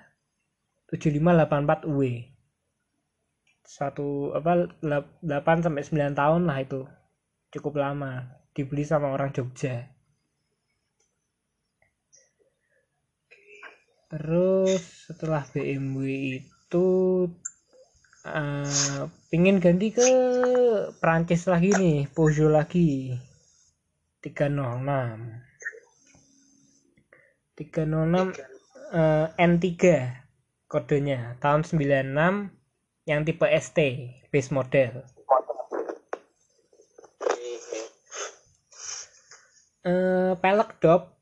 7584 0.93 1.85
W 1.85 2.01
satu 3.69 4.33
apa 4.33 4.81
8 4.81 5.21
sampai 5.61 5.85
9 5.85 6.17
tahun 6.17 6.49
lah 6.49 6.59
itu. 6.65 6.89
Cukup 7.53 7.77
lama. 7.77 8.41
Dibeli 8.57 8.85
sama 8.89 9.13
orang 9.13 9.37
Jogja 9.37 9.98
terus 14.09 14.81
setelah 15.05 15.45
BMW 15.53 16.41
itu 16.41 16.89
eh 18.25 19.05
pingin 19.29 19.61
ganti 19.61 19.93
ke 19.93 20.09
Prancis 21.01 21.45
lagi 21.49 21.73
nih 21.77 22.09
Peugeot 22.13 22.53
lagi. 22.53 23.17
306 24.19 25.49
306 27.55 28.35
eh, 28.93 29.27
N3 29.39 29.65
kodenya 30.69 31.39
tahun 31.41 31.63
96 31.65 33.09
yang 33.09 33.21
tipe 33.25 33.47
ST 33.49 33.79
base 34.29 34.51
model. 34.53 34.93
Eh 39.87 40.33
pelek 40.37 40.71
dop 40.83 41.17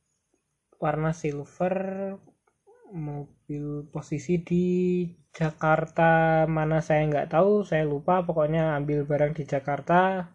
warna 0.82 1.14
silver 1.14 1.74
mobil 2.94 3.88
posisi 3.90 4.38
di 4.42 4.66
Jakarta 5.34 6.44
mana 6.48 6.78
saya 6.80 7.06
nggak 7.10 7.30
tahu 7.34 7.66
saya 7.66 7.84
lupa. 7.84 8.22
Pokoknya 8.22 8.78
ambil 8.78 9.04
barang 9.04 9.32
di 9.36 9.44
Jakarta 9.44 10.30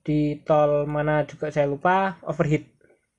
di 0.00 0.40
tol 0.44 0.88
mana 0.88 1.28
juga 1.28 1.52
saya 1.52 1.68
lupa 1.68 2.16
overheat. 2.24 2.64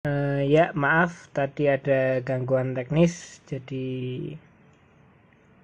Eh, 0.08 0.48
ya 0.48 0.72
maaf 0.72 1.28
tadi 1.36 1.68
ada 1.68 2.24
gangguan 2.24 2.72
teknis 2.72 3.44
jadi 3.44 3.84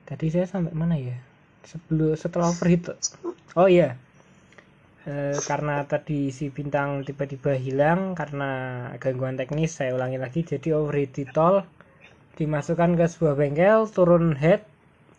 tadi 0.04 0.26
saya 0.28 0.44
sampai 0.44 0.76
mana 0.76 1.00
ya? 1.00 1.16
Sebelum 1.64 2.12
setelah 2.20 2.52
overheat 2.52 2.92
oh 3.56 3.64
iya. 3.64 3.96
Eh, 5.06 5.38
karena 5.46 5.86
tadi 5.86 6.34
si 6.34 6.50
bintang 6.50 7.06
tiba-tiba 7.06 7.54
hilang 7.56 8.12
karena 8.12 8.50
gangguan 8.98 9.38
teknis 9.40 9.78
saya 9.78 9.96
ulangi 9.96 10.18
lagi 10.20 10.44
jadi 10.44 10.76
overheat 10.76 11.16
di 11.16 11.24
tol 11.30 11.64
dimasukkan 12.36 13.00
ke 13.00 13.04
sebuah 13.08 13.34
bengkel 13.34 13.88
turun 13.88 14.36
head 14.36 14.60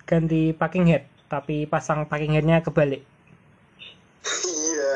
ganti 0.05 0.53
packing 0.53 0.85
head 0.85 1.03
tapi 1.27 1.67
pasang 1.67 2.07
packing 2.07 2.37
headnya 2.37 2.63
kebalik. 2.63 3.03
Iya. 4.27 4.93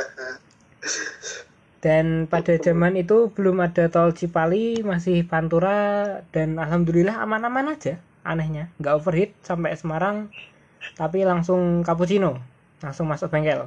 dan 1.81 2.29
pada 2.29 2.61
zaman 2.61 2.93
itu 2.93 3.33
belum 3.33 3.57
ada 3.63 3.89
tol 3.89 4.13
Cipali 4.13 4.85
masih 4.85 5.25
Pantura 5.25 6.21
dan 6.29 6.61
alhamdulillah 6.61 7.25
aman-aman 7.25 7.73
aja 7.73 7.97
anehnya. 8.21 8.69
Nggak 8.77 8.95
overheat 9.01 9.31
sampai 9.41 9.73
Semarang 9.73 10.29
tapi 10.93 11.25
langsung 11.25 11.81
cappuccino 11.81 12.37
langsung 12.85 13.09
masuk 13.09 13.33
bengkel. 13.33 13.65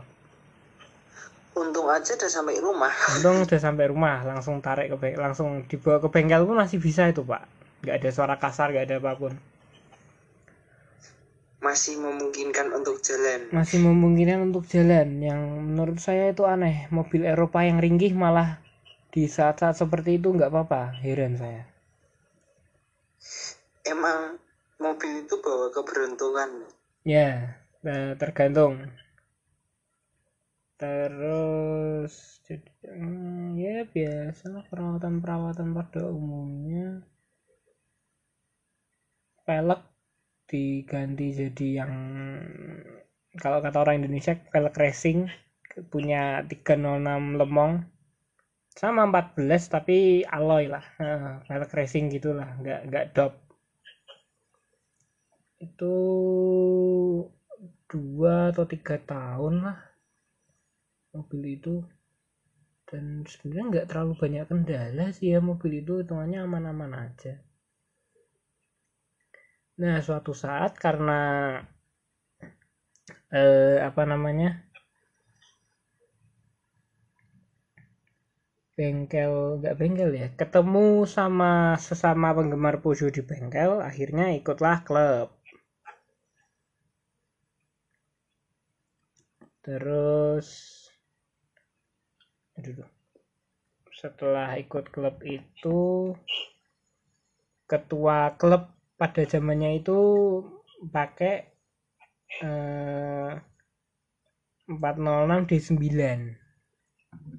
Untung 1.54 1.86
aja 1.90 2.14
udah 2.14 2.30
sampai 2.30 2.58
rumah. 2.62 2.94
untung 3.18 3.42
udah 3.42 3.60
sampai 3.60 3.90
rumah 3.90 4.22
langsung 4.22 4.62
tarik 4.62 4.94
ke 4.94 4.96
bengkel 4.96 5.20
langsung 5.22 5.66
dibawa 5.66 5.98
ke 5.98 6.08
bengkel 6.10 6.46
pun 6.46 6.56
masih 6.58 6.78
bisa 6.78 7.10
itu 7.10 7.26
pak 7.26 7.63
nggak 7.84 8.00
ada 8.00 8.10
suara 8.10 8.40
kasar 8.40 8.72
nggak 8.72 8.88
ada 8.88 8.96
apa 8.96 9.12
pun. 9.20 9.32
Masih 11.60 11.96
memungkinkan 12.00 12.72
untuk 12.76 13.00
jalan. 13.00 13.48
masih 13.52 13.80
memungkinkan 13.80 14.52
untuk 14.52 14.64
jalan. 14.68 15.20
Yang 15.20 15.40
menurut 15.64 15.98
saya 16.00 16.32
itu 16.32 16.44
aneh. 16.48 16.88
Mobil 16.88 17.24
Eropa 17.24 17.64
yang 17.64 17.80
ringgih 17.80 18.16
malah 18.16 18.60
di 19.12 19.28
saat-saat 19.28 19.76
seperti 19.76 20.16
itu 20.16 20.32
nggak 20.32 20.48
apa-apa. 20.48 20.96
Heran 21.00 21.36
saya. 21.36 21.64
Emang 23.84 24.40
mobil 24.80 25.24
itu 25.24 25.36
bawa 25.40 25.68
keberuntungan. 25.72 26.68
ya 27.04 27.60
eh, 27.84 28.12
tergantung. 28.16 28.80
Terus 30.80 32.42
jadi 32.44 32.72
hmm, 32.92 33.56
ya 33.56 33.88
biasa 33.88 34.68
perawatan-perawatan 34.68 35.72
pada 35.72 36.12
umumnya 36.12 37.00
pelek 39.44 39.80
diganti 40.48 41.26
jadi 41.36 41.84
yang 41.84 41.92
kalau 43.36 43.58
kata 43.60 43.82
orang 43.84 44.00
Indonesia 44.00 44.32
pelek 44.38 44.76
racing 44.78 45.28
punya 45.90 46.46
306 46.46 47.40
lemong. 47.40 47.82
Sama 48.74 49.06
14 49.06 49.74
tapi 49.74 50.22
alloy 50.26 50.70
lah. 50.70 50.84
Pelek 51.46 51.72
racing 51.74 52.10
gitulah 52.10 52.48
nggak 52.62 52.80
nggak 52.90 53.06
dop. 53.14 53.32
Itu 55.58 55.94
dua 57.90 58.50
atau 58.50 58.64
tiga 58.66 58.96
tahun 59.02 59.54
lah 59.66 59.78
mobil 61.14 61.58
itu. 61.58 61.82
Dan 62.86 63.26
sebenarnya 63.26 63.64
nggak 63.70 63.86
terlalu 63.90 64.12
banyak 64.14 64.44
kendala 64.46 65.06
sih 65.10 65.34
ya 65.34 65.42
mobil 65.42 65.82
itu 65.82 66.04
hitungannya 66.04 66.46
aman-aman 66.46 67.10
aja 67.10 67.42
nah 69.80 69.98
suatu 70.06 70.32
saat 70.42 70.72
karena 70.78 71.20
eh, 73.34 73.78
apa 73.88 74.02
namanya 74.06 74.64
bengkel 78.74 79.62
nggak 79.62 79.76
bengkel 79.78 80.10
ya 80.20 80.28
ketemu 80.34 81.06
sama 81.06 81.78
sesama 81.86 82.34
penggemar 82.34 82.82
Peugeot 82.82 83.14
di 83.14 83.22
bengkel 83.22 83.78
akhirnya 83.78 84.34
ikutlah 84.38 84.82
klub. 84.86 85.28
Terus 89.64 90.48
aduh. 92.58 92.90
Setelah 93.94 94.58
ikut 94.58 94.90
klub 94.90 95.16
itu 95.22 96.12
ketua 97.70 98.34
klub 98.36 98.73
pada 98.94 99.22
zamannya 99.26 99.82
itu 99.82 99.98
pakai 100.90 101.34
eh, 102.42 103.32
406 104.66 105.50
D9 105.50 105.84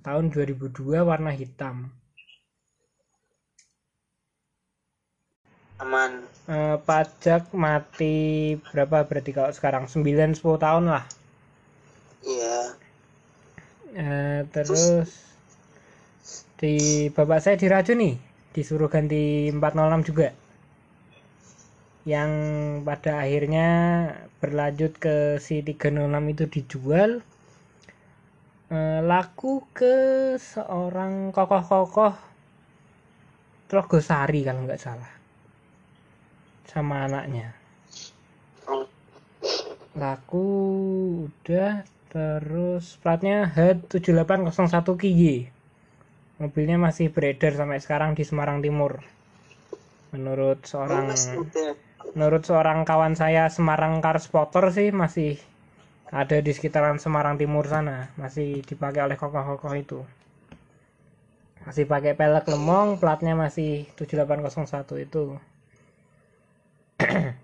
tahun 0.05 0.25
2002 0.29 1.01
warna 1.01 1.31
hitam. 1.33 1.89
Aman. 5.81 6.23
Eh, 6.47 6.77
pajak 6.87 7.51
mati 7.51 8.55
berapa? 8.71 9.03
Berarti 9.03 9.31
kalau 9.35 9.51
sekarang 9.51 9.91
9 9.91 10.31
10 10.37 10.55
tahun 10.61 10.85
lah. 10.87 11.03
Iya. 12.23 12.59
Eh, 13.95 14.39
terus? 14.51 15.35
di 16.55 17.11
bapak 17.11 17.43
saya 17.43 17.59
diracun 17.59 17.99
nih 17.99 18.15
disuruh 18.55 18.87
ganti 18.87 19.51
406 19.51 20.07
juga 20.07 20.31
yang 22.05 22.31
pada 22.85 23.25
akhirnya 23.25 23.69
berlanjut 24.39 24.95
ke 25.01 25.41
si 25.41 25.65
306 25.65 26.05
itu 26.33 26.45
dijual 26.45 27.25
Eh, 28.65 29.01
laku 29.05 29.61
ke 29.77 29.93
seorang 30.41 31.29
kokoh-kokoh 31.29 32.17
Trogosari 33.69 34.41
kalau 34.41 34.65
nggak 34.65 34.81
salah 34.81 35.11
sama 36.65 37.05
anaknya. 37.05 37.53
Laku 39.93 40.49
udah 41.29 41.85
terus 42.09 42.97
platnya 42.97 43.45
H7801 43.53 44.89
KY 44.97 45.23
mobilnya 46.41 46.81
masih 46.81 47.13
beredar 47.13 47.53
sampai 47.53 47.77
sekarang 47.77 48.17
di 48.17 48.25
Semarang 48.25 48.65
Timur. 48.65 48.97
Menurut 50.09 50.65
seorang. 50.65 51.13
Menurut 52.13 52.45
seorang 52.45 52.85
kawan 52.85 53.17
saya 53.17 53.49
Semarang 53.49 53.97
Car 54.03 54.21
Spotter 54.21 54.69
sih 54.69 54.93
masih 54.93 55.41
ada 56.13 56.37
di 56.37 56.51
sekitaran 56.53 57.01
Semarang 57.01 57.35
Timur 57.41 57.65
sana. 57.65 58.13
Masih 58.19 58.61
dipakai 58.61 59.01
oleh 59.01 59.17
kokoh-kokoh 59.17 59.73
itu. 59.73 59.99
Masih 61.65 61.89
pakai 61.89 62.13
pelek 62.13 62.45
lemong 62.45 63.01
platnya 63.01 63.33
masih 63.33 63.89
7801 63.97 65.01
itu. 65.01 65.23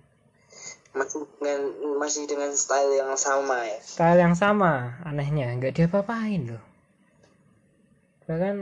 Masih 0.91 1.23
dengan 1.39 1.61
masih 2.03 2.27
dengan 2.27 2.51
style 2.51 2.99
yang 2.99 3.15
sama 3.15 3.63
ya? 3.63 3.79
Style 3.79 4.19
yang 4.19 4.35
sama 4.35 4.99
anehnya. 5.07 5.47
Nggak 5.55 5.79
diapa-apain 5.79 6.51
loh. 6.51 6.63
Bahkan 8.27 8.55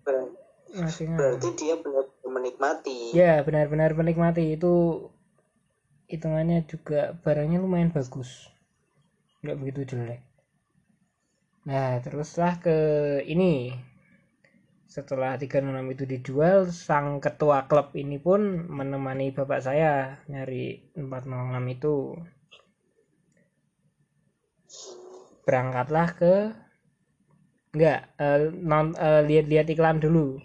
Ber- 0.00 0.32
masih 0.72 1.04
berarti 1.12 1.48
dia 1.60 1.76
benar 1.76 2.08
menikmati. 2.24 3.12
Ya 3.12 3.44
benar-benar 3.44 3.92
menikmati. 3.92 4.56
Itu 4.56 5.04
hitungannya 6.10 6.66
juga 6.66 7.14
barangnya 7.22 7.62
lumayan 7.62 7.94
bagus. 7.94 8.50
Nggak 9.46 9.58
begitu 9.62 9.80
jelek. 9.94 10.20
Nah 11.70 12.02
teruslah 12.02 12.58
ke 12.58 12.76
ini. 13.24 13.70
Setelah 14.90 15.38
36 15.38 15.94
itu 15.94 16.02
dijual 16.02 16.66
sang 16.74 17.22
ketua 17.22 17.70
klub 17.70 17.94
ini 17.94 18.18
pun 18.18 18.66
menemani 18.66 19.30
bapak 19.30 19.62
saya 19.62 20.18
nyari 20.26 20.90
406 20.98 21.76
itu. 21.78 21.96
Berangkatlah 25.46 26.08
ke 26.18 26.34
enggak 27.70 28.00
eh, 28.18 28.50
non- 28.50 28.98
eh, 28.98 29.22
lihat-lihat 29.30 29.70
iklan 29.70 30.02
dulu. 30.02 30.42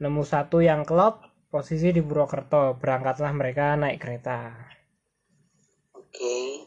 Nemu 0.00 0.22
satu 0.24 0.64
yang 0.64 0.88
klub 0.88 1.20
posisi 1.52 1.92
di 1.92 2.00
Purwokerto 2.00 2.80
berangkatlah 2.80 3.32
mereka 3.36 3.76
naik 3.76 4.00
kereta. 4.00 4.56
Oke. 5.92 6.64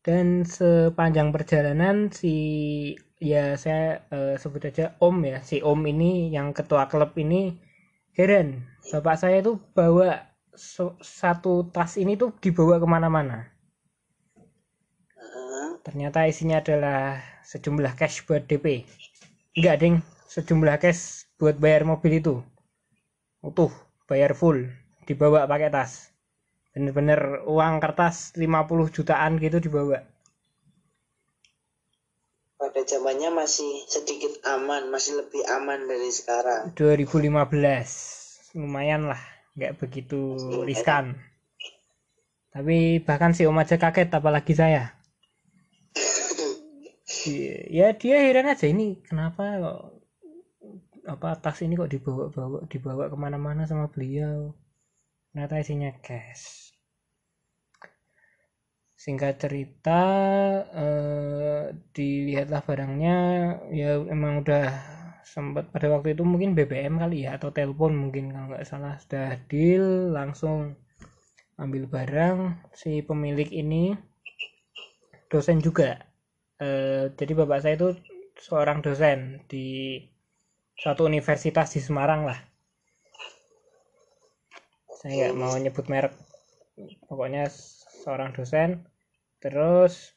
Dan 0.00 0.48
sepanjang 0.48 1.28
perjalanan 1.28 2.08
si 2.08 2.32
ya 3.20 3.60
saya 3.60 4.08
eh, 4.08 4.40
sebut 4.40 4.64
aja 4.72 4.96
Om 4.96 5.16
ya 5.28 5.38
si 5.44 5.60
Om 5.60 5.84
ini 5.92 6.32
yang 6.32 6.56
ketua 6.56 6.88
klub 6.88 7.12
ini 7.20 7.60
heran. 8.16 8.64
Bapak 8.88 9.20
saya 9.20 9.44
itu 9.44 9.60
bawa 9.76 10.24
so- 10.56 10.96
satu 11.04 11.68
tas 11.68 12.00
ini 12.00 12.16
tuh 12.16 12.32
dibawa 12.40 12.80
ke 12.80 12.88
mana-mana. 12.88 13.52
Ternyata 15.84 16.24
isinya 16.24 16.64
adalah 16.64 17.20
sejumlah 17.44 17.92
cash 18.00 18.24
buat 18.24 18.48
DP 18.48 18.88
enggak 19.60 19.76
ding. 19.76 19.94
Sejumlah 20.32 20.80
cash 20.80 21.28
buat 21.36 21.60
bayar 21.60 21.84
mobil 21.84 22.24
itu 22.24 22.40
utuh 23.40 23.72
bayar 24.08 24.32
full. 24.36 24.68
Dibawa 25.08 25.48
pakai 25.50 25.72
tas. 25.72 26.12
Bener-bener 26.70 27.42
uang 27.50 27.82
kertas 27.82 28.36
50 28.38 28.94
jutaan 28.94 29.42
gitu 29.42 29.58
dibawa. 29.58 30.06
Pada 32.60 32.84
zamannya 32.84 33.32
masih 33.32 33.88
sedikit 33.88 34.36
aman 34.44 34.92
masih 34.92 35.16
lebih 35.18 35.40
aman 35.48 35.88
dari 35.88 36.12
sekarang. 36.12 36.76
2015 36.76 38.52
lumayan 38.54 39.08
lah 39.08 39.20
nggak 39.56 39.80
begitu 39.80 40.36
riskan. 40.68 41.16
Tapi 42.50 43.00
bahkan 43.00 43.32
si 43.32 43.46
om 43.46 43.56
aja 43.56 43.80
kaget 43.80 44.10
apalagi 44.12 44.52
saya. 44.52 44.92
Di- 47.24 47.66
ya 47.78 47.96
dia 47.96 48.16
heran 48.20 48.50
aja 48.52 48.66
ini 48.68 49.00
kenapa 49.06 49.58
kok 49.58 49.99
apa 51.10 51.28
tas 51.42 51.58
ini 51.64 51.74
kok 51.74 51.90
dibawa-bawa 51.90 52.58
dibawa 52.70 53.04
ke 53.12 53.16
mana-mana 53.18 53.62
sama 53.66 53.86
beliau. 53.90 54.54
Ternyata 55.30 55.62
isinya 55.62 55.90
cash. 56.06 56.70
Singkat 59.00 59.34
cerita 59.42 60.02
eh, 60.76 61.62
dilihatlah 61.96 62.62
barangnya 62.68 63.16
ya 63.72 63.90
emang 64.14 64.44
udah 64.44 64.66
sempat 65.24 65.70
pada 65.72 65.86
waktu 65.94 66.18
itu 66.18 66.22
mungkin 66.26 66.58
BBM 66.58 66.98
kali 66.98 67.24
ya 67.24 67.38
atau 67.38 67.54
telepon 67.54 67.94
mungkin 67.94 68.34
kalau 68.34 68.46
nggak 68.50 68.66
salah 68.66 68.98
sudah 69.02 69.40
deal 69.50 70.14
langsung 70.14 70.74
ambil 71.58 71.84
barang. 71.90 72.38
Si 72.76 73.02
pemilik 73.02 73.48
ini 73.50 73.94
dosen 75.32 75.58
juga. 75.62 76.06
Eh, 76.60 77.14
jadi 77.16 77.32
bapak 77.38 77.58
saya 77.64 77.74
itu 77.78 77.88
seorang 78.36 78.84
dosen 78.84 79.44
di 79.48 79.96
suatu 80.80 81.04
universitas 81.04 81.76
di 81.76 81.80
Semarang 81.84 82.24
lah. 82.24 82.40
Saya 84.96 85.28
nggak 85.28 85.36
mau 85.36 85.52
nyebut 85.60 85.86
merek. 85.92 86.16
Pokoknya 87.04 87.52
seorang 88.00 88.32
dosen 88.32 88.88
terus 89.40 90.16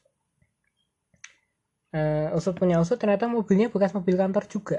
eh, 1.92 2.32
usut 2.32 2.56
punya 2.56 2.80
usut 2.80 2.96
ternyata 2.96 3.28
mobilnya 3.28 3.68
bekas 3.68 3.92
mobil 3.92 4.16
kantor 4.16 4.44
juga. 4.48 4.78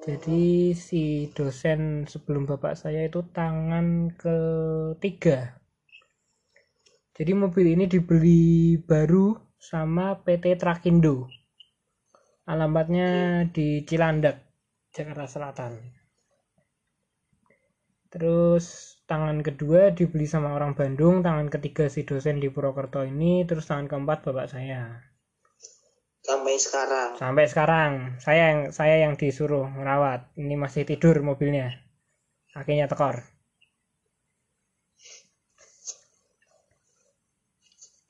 Jadi 0.00 0.72
si 0.72 1.28
dosen 1.36 2.08
sebelum 2.08 2.48
bapak 2.48 2.72
saya 2.72 3.04
itu 3.04 3.20
tangan 3.36 4.08
ketiga. 4.16 5.60
Jadi 7.12 7.36
mobil 7.36 7.76
ini 7.76 7.84
dibeli 7.84 8.80
baru 8.80 9.36
sama 9.60 10.16
PT 10.24 10.56
Trakindo 10.56 11.28
alamatnya 12.50 13.08
di 13.54 13.86
Cilandak 13.86 14.42
Jakarta 14.90 15.30
Selatan. 15.30 15.72
Terus 18.10 18.98
tangan 19.06 19.38
kedua 19.38 19.94
dibeli 19.94 20.26
sama 20.26 20.50
orang 20.58 20.74
Bandung 20.74 21.22
tangan 21.22 21.46
ketiga 21.46 21.86
si 21.86 22.02
dosen 22.02 22.42
di 22.42 22.50
Purwokerto 22.50 23.06
ini 23.06 23.46
terus 23.46 23.70
tangan 23.70 23.86
keempat 23.86 24.26
bapak 24.26 24.50
saya. 24.50 24.98
Sampai 26.26 26.58
sekarang. 26.58 27.10
Sampai 27.14 27.46
sekarang 27.46 27.92
saya 28.18 28.42
yang 28.50 28.60
saya 28.74 29.06
yang 29.06 29.14
disuruh 29.14 29.70
merawat. 29.70 30.34
Ini 30.34 30.58
masih 30.58 30.82
tidur 30.82 31.22
mobilnya. 31.22 31.70
Kakinya 32.50 32.90
tekor 32.90 33.39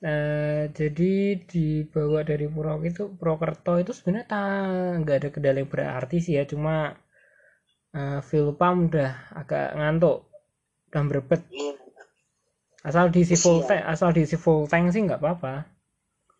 Eh, 0.01 0.65
jadi 0.73 1.37
dibawa 1.45 2.25
dari 2.25 2.49
Purwokerto 2.49 2.89
itu 2.89 3.03
Purwokerto 3.13 3.77
itu 3.77 3.93
sebenarnya 3.93 4.41
nggak 4.97 5.17
ada 5.21 5.29
kendala 5.29 5.61
yang 5.61 5.69
berarti 5.69 6.17
sih 6.17 6.41
ya. 6.41 6.43
Cuma 6.49 6.97
eh, 7.93 8.19
fuel 8.25 8.57
pump 8.57 8.89
udah 8.89 9.29
agak 9.37 9.77
ngantuk 9.77 10.25
udah 10.89 11.01
berebet 11.05 11.41
iya. 11.53 11.77
Asal 12.81 13.13
diisi 13.13 13.37
full 13.37 13.61
tank 13.61 13.85
asal 13.85 14.09
diisi 14.09 14.41
full 14.41 14.65
tank 14.65 14.89
sih 14.89 15.05
nggak 15.05 15.21
apa-apa. 15.21 15.69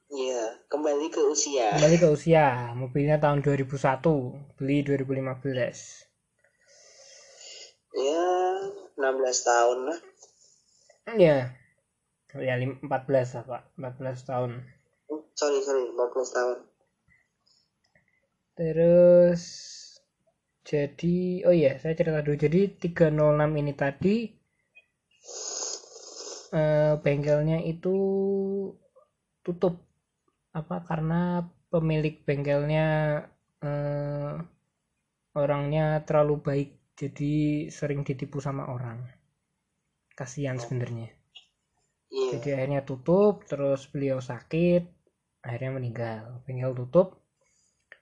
Iya 0.09 0.57
kembali 0.65 1.13
ke 1.13 1.21
usia. 1.29 1.77
Kembali 1.77 1.97
ke 2.01 2.07
usia 2.09 2.73
mobilnya 2.73 3.21
tahun 3.21 3.45
2001 3.45 4.57
beli 4.57 4.81
2015 4.81 6.09
ya 7.91 8.25
16 8.97 9.45
tahun 9.45 9.79
lah. 9.85 9.99
Ya 11.13 11.60
ya 12.39 12.55
lim- 12.55 12.79
14 12.79 13.35
lah 13.35 13.43
pak. 13.43 13.61
14 13.75 14.23
tahun. 14.23 14.51
Sorry 15.35 15.59
sorry 15.63 15.91
14 15.91 16.37
tahun. 16.37 16.57
Terus 18.55 19.43
jadi 20.61 21.17
oh 21.47 21.55
iya 21.55 21.75
saya 21.81 21.97
cerita 21.97 22.23
dulu. 22.23 22.37
Jadi 22.39 22.71
306 22.79 23.59
ini 23.59 23.73
tadi 23.75 24.15
eh, 26.55 26.93
bengkelnya 26.99 27.59
itu 27.67 27.95
tutup. 29.43 29.81
Apa? 30.55 30.83
Karena 30.87 31.43
pemilik 31.71 32.15
bengkelnya 32.23 32.87
eh, 33.63 34.33
orangnya 35.35 36.03
terlalu 36.07 36.35
baik. 36.39 36.69
Jadi 36.95 37.67
sering 37.73 38.05
ditipu 38.05 38.37
sama 38.43 38.69
orang. 38.69 39.01
Kasihan 40.13 40.59
sebenarnya 40.59 41.20
iya. 42.11 42.37
Jadi 42.37 42.49
akhirnya 42.53 42.81
tutup 42.83 43.47
terus 43.47 43.87
beliau 43.87 44.19
sakit 44.19 44.83
akhirnya 45.41 45.71
meninggal. 45.73 46.23
Bengkel 46.45 46.75
tutup. 46.77 47.07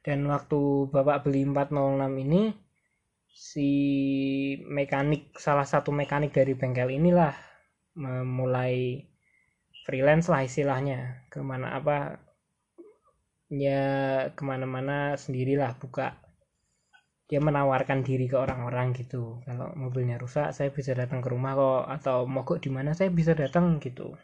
Dan 0.03 0.25
waktu 0.31 0.89
bapak 0.89 1.27
beli 1.27 1.45
406 1.45 2.25
ini 2.25 2.41
si 3.29 3.71
mekanik 4.65 5.37
salah 5.37 5.67
satu 5.67 5.93
mekanik 5.93 6.33
dari 6.33 6.57
bengkel 6.57 6.89
inilah 6.89 7.35
memulai 7.95 9.05
freelance 9.85 10.27
lah 10.31 10.41
istilahnya. 10.43 11.29
Ke 11.31 11.39
mana 11.45 11.77
apa 11.77 12.17
ya 13.49 13.83
ke 14.33 14.41
mana-mana 14.45 15.17
sendirilah 15.17 15.77
buka 15.81 16.28
dia 17.29 17.37
menawarkan 17.37 18.01
diri 18.01 18.25
ke 18.25 18.33
orang-orang 18.41 18.89
gitu. 18.97 19.37
Kalau 19.45 19.69
mobilnya 19.77 20.17
rusak 20.17 20.49
saya 20.49 20.73
bisa 20.73 20.97
datang 20.97 21.21
ke 21.21 21.29
rumah 21.29 21.53
kok. 21.53 21.83
Atau 21.85 22.25
mogok 22.25 22.57
di 22.57 22.73
mana 22.73 22.97
saya 22.97 23.13
bisa 23.13 23.37
datang 23.37 23.77
gitu. 23.77 24.17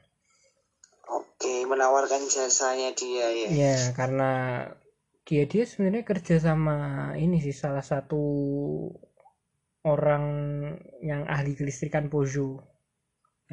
Oke 1.05 1.69
menawarkan 1.69 2.25
jasanya 2.25 2.97
dia 2.97 3.29
ya. 3.29 3.47
Ya 3.53 3.77
karena 3.93 4.31
dia 5.21 5.45
dia 5.45 5.69
sebenarnya 5.69 6.01
kerja 6.01 6.41
sama 6.41 7.13
ini 7.13 7.37
sih 7.45 7.53
salah 7.53 7.85
satu 7.85 8.25
orang 9.85 10.25
yang 11.05 11.29
ahli 11.29 11.53
kelistrikan 11.53 12.09
Peugeot 12.09 12.65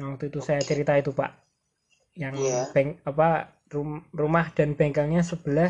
yang 0.01 0.17
waktu 0.17 0.33
itu 0.33 0.41
saya 0.41 0.65
cerita 0.65 0.97
itu 0.97 1.13
pak. 1.13 1.29
Yang 2.17 2.35
Iya. 2.41 2.61
beng 2.73 2.89
apa 3.05 3.53
rum- 3.69 4.09
rumah 4.17 4.49
dan 4.49 4.73
bengkelnya 4.73 5.21
sebelah 5.21 5.69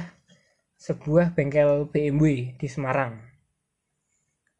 sebuah 0.79 1.35
bengkel 1.35 1.91
BMW 1.91 2.55
di 2.55 2.67
Semarang 2.71 3.32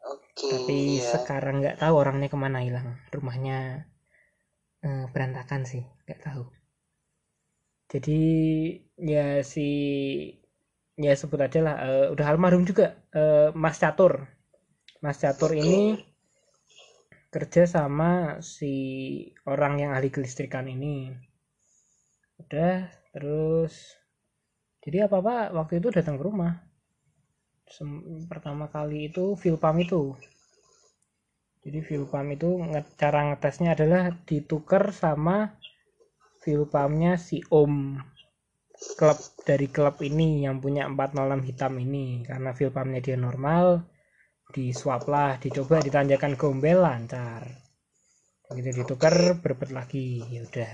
oke 0.04 0.48
tapi 0.52 1.00
iya. 1.00 1.08
sekarang 1.08 1.63
nggak 1.63 1.80
tahu 1.80 1.94
orangnya 1.96 2.28
ke 2.28 2.38
mana 2.38 2.60
hilang. 2.66 3.00
Rumahnya 3.10 3.88
eh, 4.84 5.06
berantakan 5.13 5.63
sih 5.63 5.84
nggak 6.06 6.22
tahu. 6.24 6.44
Jadi 7.92 8.22
ya 8.98 9.46
si 9.46 9.70
ya 10.94 11.13
sebut 11.18 11.39
aja 11.42 11.60
lah 11.66 11.76
eh, 11.88 12.08
udah 12.13 12.26
almarhum 12.30 12.63
juga 12.68 12.98
eh, 13.13 13.50
Mas 13.56 13.78
Catur. 13.82 14.28
Mas 15.04 15.20
Catur 15.20 15.52
ini 15.56 16.00
kerja 17.34 17.66
sama 17.66 18.38
si 18.46 18.74
orang 19.50 19.82
yang 19.82 19.92
ahli 19.98 20.13
kelistrikan 20.13 20.70
ini. 20.70 21.12
Udah 22.38 22.89
terus 23.13 23.98
jadi 24.84 25.08
apa 25.08 25.22
apa 25.24 25.36
waktu 25.56 25.80
itu 25.80 25.89
datang 25.94 26.20
ke 26.20 26.24
rumah 26.28 26.73
pertama 28.30 28.69
kali 28.69 29.10
itu 29.10 29.34
pump 29.36 29.78
itu. 29.82 30.13
Jadi 31.63 31.80
pump 32.06 32.30
itu 32.36 32.49
cara 32.99 33.32
ngetesnya 33.32 33.73
adalah 33.73 34.12
ditukar 34.28 34.91
sama 34.91 35.56
fuel 36.43 36.67
pumpnya 36.67 37.15
si 37.15 37.39
om. 37.49 37.95
Klub 38.99 39.15
dari 39.47 39.71
klub 39.71 39.95
ini 40.04 40.43
yang 40.43 40.60
punya 40.60 40.84
406 40.91 41.47
hitam 41.47 41.73
ini. 41.80 42.28
Karena 42.28 42.52
fuel 42.52 42.76
pumpnya 42.76 42.99
dia 42.99 43.15
normal 43.15 43.88
di 44.54 44.76
swap 44.76 45.08
lah 45.08 45.39
dicoba 45.39 45.80
ditanjakan 45.80 46.36
gombel 46.36 46.84
lancar. 46.84 47.47
Begitu 48.52 48.84
ditukar 48.84 49.39
berbet 49.39 49.71
lagi 49.71 50.21
ya 50.30 50.43
udah. 50.43 50.73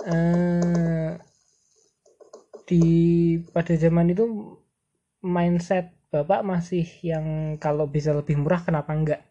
Eh 0.00 1.29
di 2.70 2.86
pada 3.50 3.74
zaman 3.74 4.14
itu 4.14 4.54
mindset 5.26 5.90
bapak 6.14 6.46
masih 6.46 6.86
yang 7.02 7.58
kalau 7.58 7.90
bisa 7.90 8.14
lebih 8.14 8.38
murah 8.38 8.62
kenapa 8.62 8.94
enggak? 8.94 9.22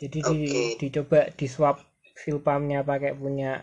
Jadi 0.00 0.18
di, 0.24 0.38
dicoba 0.80 1.28
di 1.36 1.44
swap 1.44 1.84
fuel 2.16 2.40
pumpnya 2.40 2.80
pakai 2.80 3.12
punya 3.12 3.60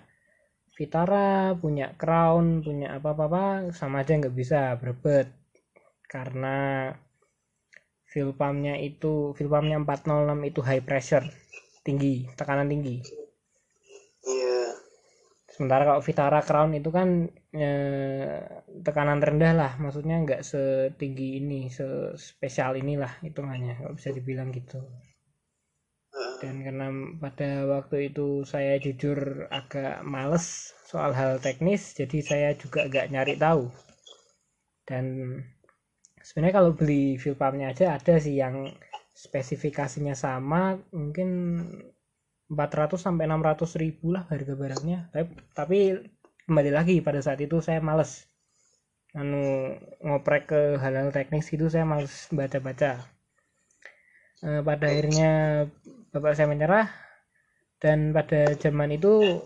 Vitara 0.78 1.58
punya 1.58 1.98
Crown 1.98 2.62
punya 2.62 2.94
apa 2.94 3.18
apa 3.18 3.26
apa 3.26 3.46
sama 3.74 4.06
aja 4.06 4.14
nggak 4.14 4.38
bisa 4.38 4.78
berbet. 4.78 5.26
Karena 6.06 6.94
fuel 8.06 8.38
pumpnya 8.38 8.78
itu 8.78 9.34
fuel 9.34 9.50
pumpnya 9.50 9.82
406 9.82 10.54
itu 10.54 10.60
high 10.62 10.86
pressure 10.86 11.26
tinggi 11.82 12.30
tekanan 12.38 12.70
tinggi. 12.70 13.02
Iya 14.22 14.87
sementara 15.58 15.90
kalau 15.90 16.02
Vitara 16.06 16.40
Crown 16.46 16.78
itu 16.78 16.94
kan 16.94 17.26
eh, 17.58 18.62
tekanan 18.86 19.18
rendah 19.18 19.54
lah. 19.58 19.72
Maksudnya 19.82 20.22
nggak 20.22 20.46
setinggi 20.46 21.42
ini 21.42 21.66
spesial 22.14 22.78
inilah 22.78 23.18
hitungannya 23.26 23.82
nggak 23.82 23.96
bisa 23.98 24.14
dibilang 24.14 24.54
gitu. 24.54 24.78
Dan 26.38 26.62
karena 26.62 26.94
pada 27.18 27.66
waktu 27.66 28.14
itu 28.14 28.46
saya 28.46 28.78
jujur 28.78 29.50
agak 29.50 30.06
males 30.06 30.78
soal 30.86 31.10
hal 31.18 31.42
teknis 31.42 31.98
jadi 31.98 32.18
saya 32.22 32.50
juga 32.54 32.86
nggak 32.86 33.10
nyari 33.10 33.34
tahu. 33.42 33.66
Dan 34.86 35.06
sebenarnya 36.22 36.62
kalau 36.62 36.72
beli 36.78 37.18
fuel 37.18 37.34
pumpnya 37.34 37.74
aja 37.74 37.98
ada 37.98 38.22
sih 38.22 38.38
yang 38.38 38.70
spesifikasinya 39.18 40.14
sama 40.14 40.78
mungkin 40.94 41.30
400 42.48 42.96
sampai 42.96 43.28
600 43.28 43.82
ribu 43.84 44.16
lah 44.16 44.24
harga 44.32 44.54
barangnya. 44.56 45.12
Tapi, 45.12 45.32
tapi 45.52 45.78
kembali 46.48 46.72
lagi 46.72 46.96
pada 47.04 47.20
saat 47.20 47.40
itu 47.44 47.60
saya 47.60 47.84
males. 47.84 48.28
Anu 49.16 49.76
ngoprek 50.04 50.44
ke 50.52 50.62
hal-hal 50.80 51.12
teknis 51.12 51.52
gitu 51.52 51.68
saya 51.68 51.84
males 51.84 52.32
baca-baca. 52.32 53.04
Eh, 54.46 54.62
pada 54.62 54.86
akhirnya 54.88 55.66
bapak 56.14 56.38
saya 56.38 56.48
menyerah 56.48 56.88
dan 57.82 58.14
pada 58.14 58.54
zaman 58.56 58.94
itu 58.94 59.42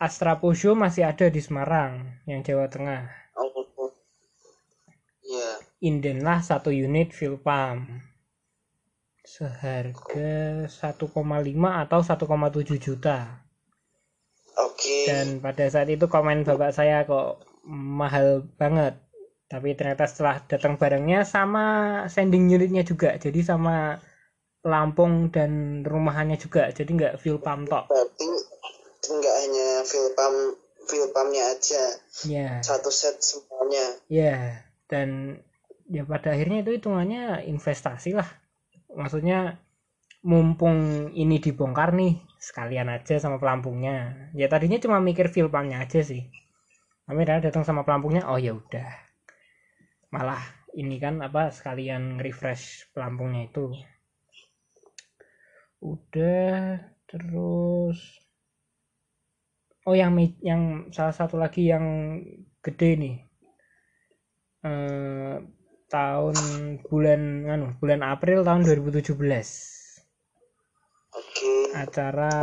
Astra 0.00 0.38
Peugeot 0.40 0.78
masih 0.78 1.04
ada 1.04 1.26
di 1.28 1.40
Semarang 1.42 2.22
yang 2.24 2.40
Jawa 2.40 2.70
Tengah. 2.70 3.04
Oh. 3.36 3.66
Iya. 5.26 5.50
Inden 5.82 6.22
lah 6.22 6.38
satu 6.40 6.70
unit 6.70 7.10
fuel 7.10 7.36
pump 7.42 8.05
seharga 9.26 10.70
1,5 10.70 11.10
atau 11.82 12.00
1,7 12.00 12.78
juta. 12.78 13.42
Oke. 14.56 15.10
Dan 15.10 15.42
pada 15.42 15.66
saat 15.66 15.90
itu 15.90 16.06
komen 16.06 16.46
bapak 16.46 16.70
saya 16.70 17.02
kok 17.04 17.42
mahal 17.66 18.46
banget. 18.56 18.94
Tapi 19.50 19.74
ternyata 19.74 20.06
setelah 20.06 20.38
datang 20.46 20.78
barangnya 20.78 21.26
sama 21.26 21.66
sending 22.06 22.46
unitnya 22.48 22.86
juga. 22.86 23.18
Jadi 23.18 23.42
sama 23.42 23.98
pelampung 24.62 25.34
dan 25.34 25.82
rumahannya 25.82 26.38
juga. 26.38 26.70
Jadi 26.70 26.94
nggak 26.94 27.18
fuel 27.18 27.42
pump 27.42 27.66
tok. 27.66 27.90
Berarti 27.90 28.26
nggak 29.06 29.36
hanya 29.42 29.68
fuel 29.82 30.14
pump 30.14 30.38
fuel 30.86 31.10
pumpnya 31.10 31.50
aja. 31.50 31.84
Ya. 32.30 32.62
Satu 32.62 32.94
set 32.94 33.18
semuanya. 33.18 33.86
Ya. 34.06 34.62
Dan 34.86 35.42
ya 35.90 36.06
pada 36.06 36.34
akhirnya 36.34 36.62
itu 36.62 36.78
hitungannya 36.78 37.46
investasi 37.46 38.14
lah 38.14 38.45
maksudnya 38.96 39.60
mumpung 40.26 41.12
ini 41.14 41.38
dibongkar 41.38 41.94
nih 41.94 42.18
sekalian 42.40 42.88
aja 42.90 43.20
sama 43.22 43.38
pelampungnya. 43.38 44.30
Ya 44.34 44.50
tadinya 44.50 44.80
cuma 44.82 44.98
mikir 44.98 45.30
fuel 45.30 45.52
pumpnya 45.52 45.84
aja 45.84 46.00
sih. 46.02 46.26
Tapi 47.06 47.22
datang 47.22 47.62
sama 47.62 47.86
pelampungnya 47.86 48.26
oh 48.26 48.40
ya 48.40 48.56
udah. 48.56 48.90
Malah 50.10 50.42
ini 50.74 50.98
kan 50.98 51.22
apa 51.22 51.54
sekalian 51.54 52.18
refresh 52.18 52.90
pelampungnya 52.90 53.46
itu. 53.46 53.70
Udah 55.78 56.82
terus 57.06 57.98
oh 59.86 59.94
yang 59.94 60.18
yang 60.42 60.90
salah 60.90 61.14
satu 61.14 61.38
lagi 61.38 61.70
yang 61.70 62.18
gede 62.58 62.90
nih. 62.98 63.16
Eh, 64.66 65.36
tahun 65.86 66.36
bulan 66.86 67.46
anu 67.46 67.66
bulan 67.78 68.02
April 68.02 68.42
tahun 68.42 68.66
2017 68.66 69.14
oke. 71.16 71.52
Acara 71.76 72.34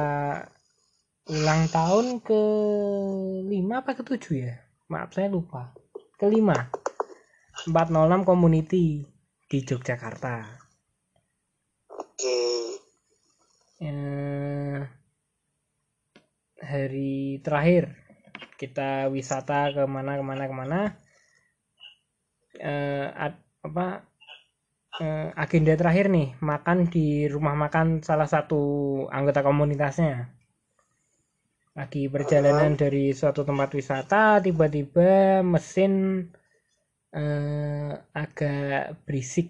ulang 1.27 1.67
tahun 1.71 2.19
ke 2.23 2.41
lima 3.47 3.83
apa 3.83 3.95
ke 3.95 4.03
tujuh 4.03 4.33
ya? 4.47 4.55
Maaf 4.91 5.15
saya 5.15 5.31
lupa. 5.31 5.71
Kelima. 6.19 6.71
406 7.69 8.27
community 8.27 9.05
di 9.47 9.59
Yogyakarta. 9.61 10.35
Oke. 11.93 12.39
Eh, 13.83 14.79
hari 16.63 17.43
terakhir 17.43 17.93
kita 18.55 19.11
wisata 19.11 19.75
ke 19.75 19.83
mana 19.83 20.15
ke 20.15 20.23
mana 20.23 20.43
ke 20.47 20.55
mana 20.55 20.81
eh, 22.59 23.07
ad- 23.25 23.41
apa 23.63 23.85
eh, 25.05 25.29
agenda 25.43 25.73
terakhir 25.79 26.05
nih 26.15 26.27
makan 26.49 26.77
di 26.93 27.07
rumah 27.33 27.55
makan 27.63 27.87
salah 28.07 28.27
satu 28.33 28.61
anggota 29.17 29.39
komunitasnya. 29.47 30.15
Lagi 31.79 32.03
perjalanan 32.13 32.71
dari 32.81 33.05
suatu 33.19 33.41
tempat 33.49 33.69
wisata 33.77 34.23
tiba-tiba 34.45 35.11
mesin 35.53 35.93
eh, 37.19 37.91
agak 38.23 39.05
berisik. 39.05 39.47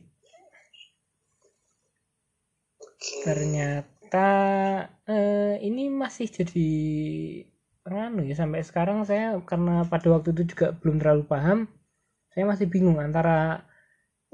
Ternyata 3.26 4.30
eh, 5.10 5.56
ini 5.68 5.84
masih 6.02 6.28
jadi 6.38 6.70
anu 7.84 8.22
ya 8.30 8.36
sampai 8.42 8.62
sekarang 8.70 9.00
saya 9.10 9.28
karena 9.50 9.74
pada 9.92 10.08
waktu 10.14 10.30
itu 10.36 10.44
juga 10.56 10.68
belum 10.80 10.96
terlalu 11.02 11.24
paham 11.32 11.60
saya 12.34 12.50
masih 12.50 12.66
bingung 12.66 12.98
antara 12.98 13.62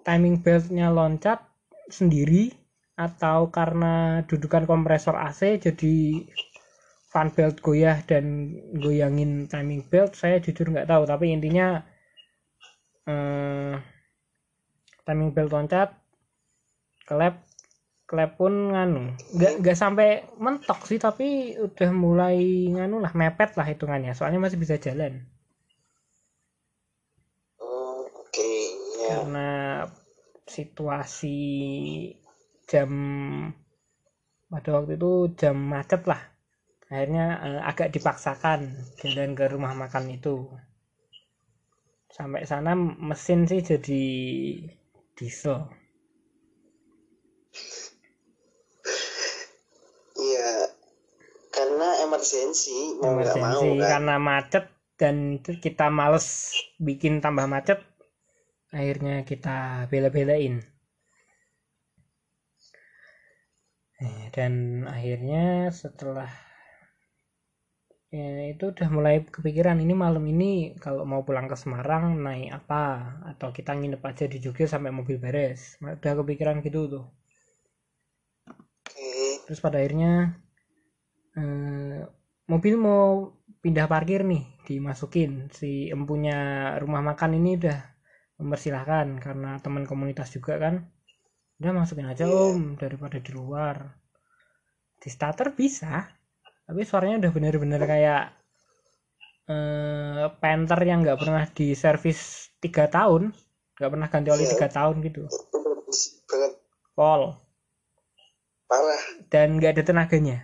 timing 0.08 0.40
beltnya 0.40 0.88
loncat 0.88 1.44
sendiri 1.92 2.56
atau 2.96 3.52
karena 3.52 4.24
dudukan 4.24 4.64
kompresor 4.64 5.20
AC 5.20 5.60
jadi 5.60 6.24
fan 7.10 7.34
belt 7.34 7.60
goyah 7.60 8.00
dan 8.06 8.56
goyangin 8.80 9.50
timing 9.52 9.84
belt 9.92 10.16
saya 10.16 10.40
jujur 10.40 10.72
nggak 10.72 10.88
tahu. 10.88 11.04
Tapi 11.04 11.26
intinya 11.36 11.84
eh, 13.10 13.76
timing 15.04 15.30
belt 15.36 15.52
loncat 15.52 15.90
klep 17.04 17.36
klep 18.08 18.32
pun 18.40 18.54
nganu. 18.76 19.12
Nggak 19.36 19.54
nggak 19.60 19.78
sampai 19.78 20.10
mentok 20.40 20.88
sih 20.88 21.02
tapi 21.02 21.58
udah 21.58 21.90
mulai 21.92 22.40
nganu 22.72 23.02
lah 23.04 23.12
mepet 23.12 23.58
lah 23.60 23.68
hitungannya. 23.68 24.14
Soalnya 24.16 24.40
masih 24.40 24.60
bisa 24.62 24.80
jalan 24.80 25.26
Oh, 27.60 28.06
oke. 28.06 28.52
Ya. 29.02 29.09
Karena 29.20 29.50
situasi 30.50 31.38
jam 32.70 32.92
pada 34.50 34.70
waktu 34.82 34.98
itu 34.98 35.12
jam 35.38 35.56
macet 35.58 36.02
lah 36.10 36.22
akhirnya 36.90 37.26
eh, 37.46 37.62
agak 37.62 37.94
dipaksakan 37.94 38.74
jalan 38.98 39.38
ke 39.38 39.46
rumah 39.46 39.78
makan 39.78 40.10
itu 40.10 40.50
sampai 42.10 42.50
sana 42.50 42.74
mesin 42.74 43.46
sih 43.46 43.62
jadi 43.62 44.06
diesel 45.14 45.70
Iya. 50.20 50.52
Karena 51.50 51.88
emergensi 52.04 53.00
mau 53.00 53.16
nggak 53.16 53.36
mau 53.40 53.64
emergensi 53.64 53.70
kan. 53.80 53.88
karena 53.88 54.16
macet 54.20 54.66
dan 55.00 55.16
kita 55.40 55.88
males 55.88 56.52
bikin 56.76 57.24
tambah 57.24 57.48
macet 57.48 57.80
akhirnya 58.78 59.16
kita 59.30 59.88
bela-belain. 59.92 60.56
Eh, 64.06 64.24
dan 64.36 64.54
akhirnya 64.96 65.72
setelah 65.82 66.32
ya 68.18 68.30
itu 68.54 68.64
udah 68.74 68.88
mulai 68.96 69.16
kepikiran 69.36 69.78
ini 69.84 69.94
malam 70.04 70.24
ini 70.34 70.54
kalau 70.84 71.04
mau 71.12 71.22
pulang 71.28 71.48
ke 71.52 71.56
Semarang 71.62 72.06
naik 72.26 72.50
apa? 72.60 72.84
Atau 73.32 73.50
kita 73.58 73.72
nginep 73.78 74.02
aja 74.10 74.26
di 74.34 74.38
Jogja 74.44 74.66
sampai 74.74 74.92
mobil 74.98 75.18
beres. 75.24 75.62
Udah 75.84 76.14
kepikiran 76.20 76.56
gitu 76.66 76.80
tuh. 76.94 77.06
Terus 79.46 79.60
pada 79.66 79.78
akhirnya 79.82 80.12
eh, 81.40 82.00
mobil 82.52 82.74
mau 82.78 83.04
pindah 83.64 83.86
parkir 83.94 84.22
nih 84.32 84.44
dimasukin. 84.68 85.32
Si 85.58 85.72
empunya 85.96 86.38
rumah 86.82 87.02
makan 87.10 87.32
ini 87.40 87.52
udah 87.60 87.80
mempersilahkan 88.40 89.20
karena 89.20 89.60
teman 89.60 89.84
komunitas 89.84 90.32
juga 90.32 90.56
kan 90.58 90.88
udah 91.60 91.72
masukin 91.76 92.08
aja 92.08 92.24
Iya. 92.24 92.56
om 92.56 92.80
daripada 92.80 93.20
di 93.20 93.32
luar 93.36 94.00
di 95.00 95.10
starter 95.12 95.52
bisa 95.52 96.08
tapi 96.64 96.82
suaranya 96.88 97.28
udah 97.28 97.32
bener-bener 97.36 97.82
kayak 97.84 98.24
eh, 99.52 100.26
Panther 100.40 100.80
yang 100.88 101.04
nggak 101.04 101.20
pernah 101.20 101.44
di 101.52 101.76
servis 101.76 102.48
tiga 102.64 102.88
tahun 102.88 103.36
nggak 103.76 103.92
pernah 103.92 104.08
ganti 104.08 104.30
oli 104.32 104.48
Iya. 104.48 104.52
tiga 104.56 104.68
tahun 104.72 104.96
gitu 105.04 105.28
pol 106.96 107.36
Parah. 108.70 109.02
dan 109.28 109.60
nggak 109.60 109.72
ada 109.76 109.84
tenaganya 109.84 110.38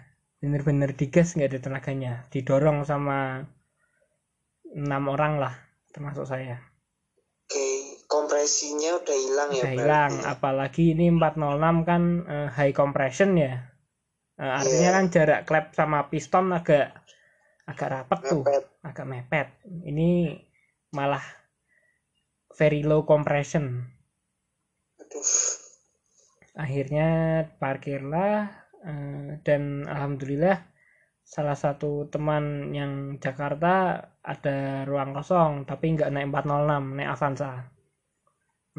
bener-bener 0.44 0.92
digas 0.92 1.32
nggak 1.32 1.56
ada 1.56 1.60
tenaganya 1.64 2.12
didorong 2.28 2.84
sama 2.84 3.48
enam 4.76 5.04
orang 5.08 5.40
lah 5.40 5.54
termasuk 5.96 6.28
saya. 6.28 6.60
Kompresinya 8.46 8.92
udah 8.96 9.18
hilang 9.18 9.50
ya 9.50 9.58
udah 9.58 9.66
berarti. 9.66 9.82
hilang 9.82 10.14
apalagi 10.24 10.84
ini 10.94 11.06
406 11.10 11.82
kan 11.84 12.02
eh, 12.26 12.50
high 12.52 12.72
compression 12.72 13.34
ya 13.36 13.54
Eh, 14.36 14.52
artinya 14.52 14.84
Iya. 14.86 14.92
kan 14.94 15.06
jarak 15.10 15.42
klep 15.44 15.66
sama 15.72 16.00
piston 16.06 16.52
agak 16.52 16.92
agak 17.66 17.88
rapet 17.90 18.20
tuh 18.22 18.44
Mepet. 18.44 18.64
agak 18.84 19.06
mepet 19.06 19.48
ini 19.82 20.36
malah 20.92 21.24
very 22.52 22.84
low 22.84 23.02
compression 23.02 23.88
Aduh. 25.00 25.26
akhirnya 26.54 27.08
parkirlah 27.56 28.52
eh, 28.84 29.40
dan 29.42 29.88
alhamdulillah 29.88 30.60
salah 31.24 31.56
satu 31.56 32.06
teman 32.06 32.70
yang 32.70 33.16
Jakarta 33.18 33.98
ada 34.22 34.84
ruang 34.84 35.16
kosong 35.16 35.64
tapi 35.64 35.96
nggak 35.96 36.12
naik 36.12 36.28
406 36.30 36.92
naik 36.92 37.10
Avanza 37.10 37.52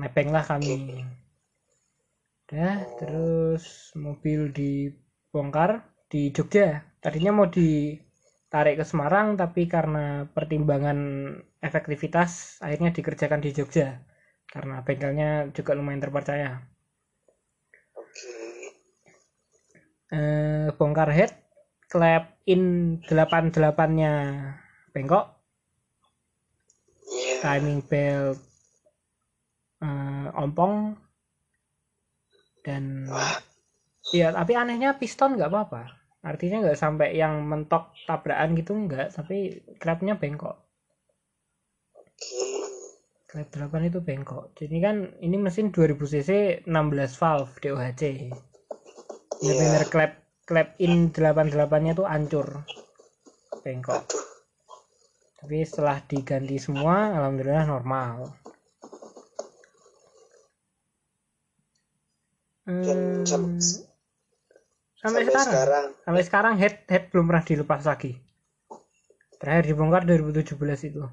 nebeng 0.01 0.31
lah 0.35 0.45
kami. 0.45 1.05
Udah 2.47 2.77
terus 3.01 3.65
mobil 3.99 4.41
dibongkar 4.55 5.83
di 6.13 6.31
Jogja. 6.37 6.85
Tadinya 7.03 7.33
mau 7.35 7.49
ditarik 7.51 8.79
ke 8.81 8.85
Semarang 8.87 9.35
tapi 9.41 9.67
karena 9.67 10.29
pertimbangan 10.31 10.99
efektivitas 11.67 12.61
akhirnya 12.65 12.91
dikerjakan 12.97 13.41
di 13.43 13.51
Jogja. 13.57 13.89
Karena 14.47 14.81
bengkelnya 14.87 15.51
juga 15.57 15.73
lumayan 15.75 16.03
terpercaya. 16.05 16.51
Oke. 17.99 18.31
eh, 20.17 20.69
bongkar 20.79 21.11
head 21.17 21.33
klep 21.91 22.25
in 22.47 22.63
88 23.07 23.91
nya 23.99 24.13
bengkok. 24.95 25.25
Iya. 27.07 27.35
timing 27.43 27.81
belt 27.91 28.39
eh, 29.83 30.29
ompong. 30.33 30.97
Dan 32.65 33.07
Wah. 33.07 33.39
ya 34.11 34.35
tapi 34.35 34.53
anehnya 34.59 34.97
piston 34.99 35.37
nggak 35.37 35.51
apa-apa. 35.51 35.83
Artinya 36.27 36.67
nggak 36.67 36.79
sampai 36.79 37.15
yang 37.15 37.47
mentok 37.47 37.95
tabrakan 38.07 38.59
gitu 38.59 38.75
nggak 38.75 39.15
tapi 39.15 39.63
klepnya 39.79 40.19
bengkok. 40.19 40.59
Klep 43.27 43.49
8 43.53 43.91
itu 43.91 44.01
bengkok. 44.01 44.57
Jadi 44.57 44.77
kan 44.81 44.97
ini 45.21 45.37
mesin 45.37 45.69
2000 45.69 45.99
cc 46.09 46.31
16 46.65 47.21
valve 47.21 47.53
DOHC 47.61 48.03
Iya. 49.37 49.53
bener-bener 49.53 49.85
klep 49.93 50.13
klep 50.49 50.69
in 50.81 51.13
88 51.13 51.85
nya 51.85 51.93
tuh 51.93 52.09
hancur. 52.09 52.65
Bengkok. 53.61 54.09
Tapi 55.37 55.57
setelah 55.63 56.01
diganti 56.09 56.57
semua 56.57 57.13
alhamdulillah 57.13 57.67
normal 57.69 58.33
Hmm, 62.67 63.23
sampai 63.23 63.63
sampai, 64.99 65.23
sekarang. 65.23 65.47
sekarang. 65.47 65.87
sampai 66.03 66.23
sekarang 66.27 66.55
head 66.59 66.83
head 66.91 67.15
belum 67.15 67.31
pernah 67.31 67.45
dilepas 67.47 67.87
lagi. 67.87 68.19
Terakhir 69.39 69.71
dibongkar 69.71 70.03
2017 70.03 70.91
itu. 70.91 71.07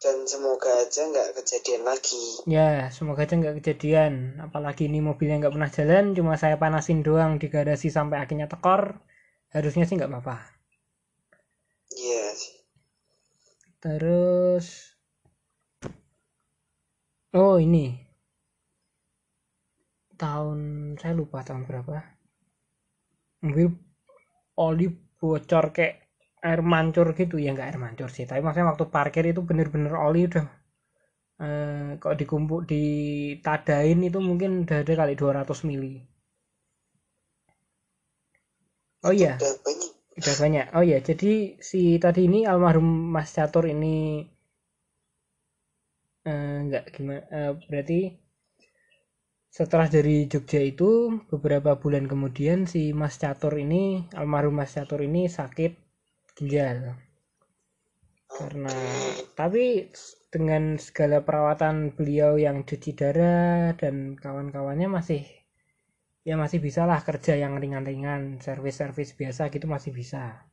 Dan 0.00 0.24
semoga 0.24 0.70
aja 0.80 1.02
nggak 1.12 1.36
kejadian 1.36 1.82
lagi. 1.84 2.40
ya 2.48 2.88
semoga 2.88 3.28
aja 3.28 3.36
nggak 3.36 3.60
kejadian. 3.60 4.40
Apalagi 4.40 4.88
ini 4.88 5.04
mobilnya 5.04 5.44
nggak 5.44 5.52
pernah 5.52 5.68
jalan 5.68 6.16
cuma 6.16 6.40
saya 6.40 6.56
panasin 6.56 7.04
doang 7.04 7.36
di 7.36 7.52
garasi 7.52 7.92
sampai 7.92 8.24
akhirnya 8.24 8.48
tekor. 8.48 8.96
Harusnya 9.52 9.84
sih 9.84 10.00
nggak 10.00 10.08
apa-apa. 10.08 10.40
Iya. 11.92 12.32
Terus 13.84 14.96
oh 17.36 17.60
ini 17.60 18.05
tahun 20.22 20.60
saya 21.00 21.12
lupa 21.20 21.38
tahun 21.46 21.62
berapa. 21.68 21.94
Mobil 23.44 23.68
oli 24.68 24.86
bocor 25.20 25.64
kayak 25.76 25.94
air 26.48 26.60
mancur 26.72 27.06
gitu. 27.20 27.36
Ya 27.44 27.50
nggak 27.54 27.68
air 27.68 27.78
mancur 27.84 28.08
sih. 28.16 28.24
Tapi 28.30 28.40
maksudnya 28.44 28.70
waktu 28.72 28.86
parkir 28.94 29.24
itu 29.32 29.40
bener-bener 29.48 29.94
oli 30.08 30.20
udah 30.30 30.46
eh, 31.46 31.88
kok 32.02 32.16
dikumpul 32.20 32.60
ditadain 32.72 33.98
itu 34.08 34.18
mungkin 34.28 34.50
udah 34.64 34.78
ada 34.82 34.92
kali 35.00 35.14
200 35.20 35.58
mili. 35.68 35.94
Oh 39.06 39.12
iya. 39.20 39.32
Udah 39.40 39.54
banyak. 39.64 39.90
udah 40.20 40.34
banyak. 40.42 40.66
Oh 40.76 40.84
ya 40.92 40.98
jadi 41.08 41.32
si 41.68 41.80
tadi 42.04 42.20
ini 42.28 42.38
almarhum 42.50 42.88
Mas 43.14 43.30
Catur 43.36 43.64
ini 43.74 43.96
eh, 46.30 46.56
nggak 46.66 46.84
gimana 46.94 47.22
eh, 47.38 47.50
berarti 47.68 47.98
setelah 49.56 49.88
dari 49.88 50.28
Jogja 50.28 50.60
itu 50.60 51.16
beberapa 51.32 51.80
bulan 51.80 52.04
kemudian 52.04 52.68
si 52.68 52.92
Mas 52.92 53.16
Catur 53.16 53.56
ini 53.56 54.04
almarhum 54.12 54.60
Mas 54.60 54.76
Catur 54.76 55.00
ini 55.00 55.32
sakit 55.32 55.72
ginjal. 56.36 56.92
Karena 58.28 58.76
tapi 59.32 59.88
dengan 60.28 60.76
segala 60.76 61.24
perawatan 61.24 61.96
beliau 61.96 62.36
yang 62.36 62.68
cuci 62.68 62.92
darah 63.00 63.72
dan 63.80 64.20
kawan-kawannya 64.20 64.92
masih 64.92 65.24
ya 66.20 66.36
masih 66.36 66.60
bisa 66.60 66.84
lah 66.84 67.00
kerja 67.00 67.40
yang 67.40 67.56
ringan-ringan 67.56 68.44
servis-servis 68.44 69.16
biasa 69.16 69.48
gitu 69.48 69.64
masih 69.64 69.96
bisa. 69.96 70.44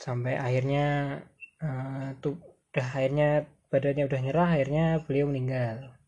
Sampai 0.00 0.40
akhirnya 0.40 1.20
eh, 1.60 2.16
tuh 2.24 2.40
udah 2.72 2.88
akhirnya 2.96 3.44
badannya 3.68 4.08
udah 4.08 4.20
nyerah 4.24 4.48
akhirnya 4.56 5.04
beliau 5.04 5.28
meninggal 5.28 5.99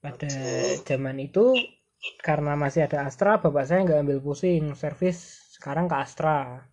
pada 0.00 0.32
zaman 0.88 1.20
itu 1.20 1.52
karena 2.24 2.56
masih 2.56 2.88
ada 2.88 3.04
Astra 3.04 3.36
bapak 3.36 3.64
saya 3.68 3.84
nggak 3.84 4.00
ambil 4.08 4.18
pusing 4.24 4.72
servis 4.72 5.44
sekarang 5.52 5.86
ke 5.92 5.96
Astra. 6.00 6.64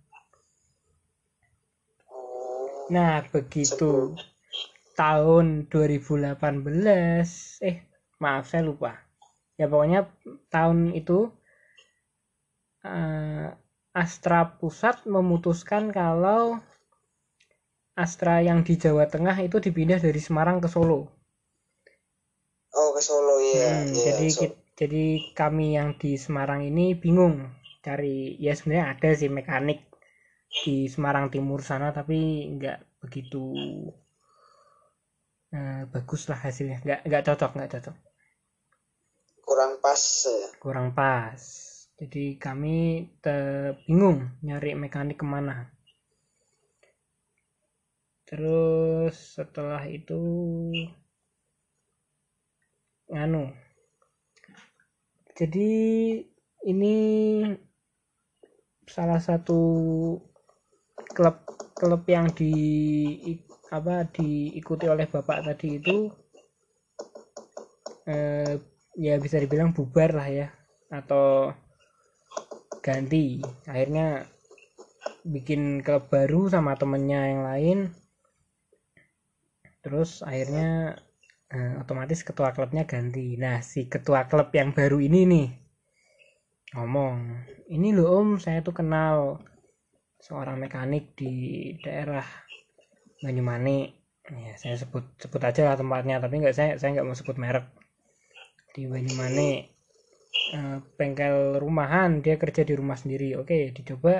Oh. 2.07 2.87
Nah 2.87 3.27
begitu. 3.27 4.15
Tahun 4.97 5.69
2018 5.69 6.41
eh 7.61 7.77
maaf 8.17 8.49
saya 8.49 8.63
lupa. 8.65 8.97
Ya 9.59 9.69
pokoknya 9.69 10.09
tahun 10.49 10.95
itu 10.97 11.29
eh, 12.81 13.51
Astra 13.93 14.57
Pusat 14.57 15.05
memutuskan 15.05 15.93
kalau 15.93 16.57
Astra 17.93 18.41
yang 18.41 18.65
di 18.65 18.77
Jawa 18.79 19.05
Tengah 19.05 19.37
itu 19.41 19.61
dipindah 19.61 20.01
dari 20.01 20.17
Semarang 20.17 20.57
ke 20.57 20.69
Solo 20.69 21.16
ke 22.97 23.01
Solo 23.07 23.35
ya 23.53 23.71
Hmm, 23.71 23.87
Iya, 23.97 23.99
jadi 24.05 24.25
So- 24.33 24.39
ki- 24.39 24.57
jadi 24.79 25.03
kami 25.39 25.65
yang 25.77 25.89
di 26.01 26.11
Semarang 26.23 26.61
ini 26.69 26.85
bingung 27.03 27.35
cari 27.85 28.15
ya 28.45 28.51
sebenarnya 28.57 28.85
ada 28.93 29.09
sih 29.19 29.29
mekanik 29.37 29.79
di 30.63 30.75
Semarang 30.93 31.27
Timur 31.33 31.59
sana 31.69 31.87
tapi 31.99 32.19
nggak 32.55 32.77
begitu 33.03 33.43
eh, 35.57 35.81
bagus 35.93 36.21
lah 36.29 36.39
hasilnya. 36.45 36.77
Nggak 36.85 36.99
nggak 37.07 37.23
cocok 37.27 37.51
nggak 37.55 37.71
cocok. 37.73 37.95
Kurang 39.45 39.73
pas 39.83 40.03
ya. 40.29 40.47
Kurang 40.63 40.87
pas. 40.97 41.41
Jadi 41.99 42.23
kami 42.45 42.77
bingung 43.23 44.17
nyari 44.45 44.71
mekanik 44.83 45.17
ke 45.21 45.25
mana. 45.33 45.55
Terus 48.27 49.15
setelah 49.35 49.81
itu 49.97 50.19
nganu 53.11 53.51
jadi 55.37 55.71
ini 56.65 56.95
salah 58.87 59.21
satu 59.21 59.61
klub 61.13 61.37
klub 61.77 62.03
yang 62.09 62.31
di 62.33 62.53
apa 63.69 64.07
diikuti 64.07 64.87
oleh 64.87 65.05
bapak 65.05 65.43
tadi 65.43 65.77
itu 65.77 66.09
eh, 68.07 68.57
ya 68.97 69.19
bisa 69.21 69.37
dibilang 69.37 69.75
bubar 69.75 70.15
lah 70.15 70.27
ya 70.31 70.47
atau 70.89 71.51
ganti. 72.81 73.43
Akhirnya 73.67 74.23
bikin 75.27 75.83
klub 75.83 76.07
baru 76.07 76.47
sama 76.47 76.79
temennya 76.79 77.21
yang 77.27 77.41
lain. 77.43 77.79
Terus 79.83 80.23
akhirnya 80.23 80.99
eh, 81.55 81.73
otomatis 81.81 82.19
ketua 82.27 82.49
klubnya 82.55 82.83
ganti. 82.91 83.35
Nah 83.43 83.57
si 83.63 83.87
ketua 83.93 84.27
klub 84.31 84.49
yang 84.59 84.69
baru 84.77 84.97
ini 85.07 85.21
nih 85.33 85.47
ngomong 86.75 87.15
ini 87.71 87.95
loh 87.95 88.07
om 88.19 88.29
saya 88.43 88.59
tuh 88.59 88.75
kenal 88.75 89.39
seorang 90.19 90.59
mekanik 90.59 91.15
di 91.15 91.33
daerah 91.79 92.27
Banyumanik 93.23 93.97
ya 94.27 94.53
saya 94.59 94.75
sebut 94.77 95.03
sebut 95.17 95.41
aja 95.47 95.61
lah 95.71 95.75
tempatnya 95.79 96.19
tapi 96.19 96.43
nggak 96.43 96.55
saya 96.57 96.71
saya 96.79 96.89
nggak 96.99 97.07
mau 97.07 97.17
sebut 97.17 97.37
merek. 97.39 97.65
Di 98.75 98.83
Banyumanik 98.85 99.77
Eh, 100.55 100.77
bengkel 100.97 101.37
rumahan 101.63 102.11
dia 102.23 102.35
kerja 102.43 102.61
di 102.69 102.73
rumah 102.79 102.97
sendiri. 103.01 103.29
Oke 103.41 103.57
dicoba 103.77 104.13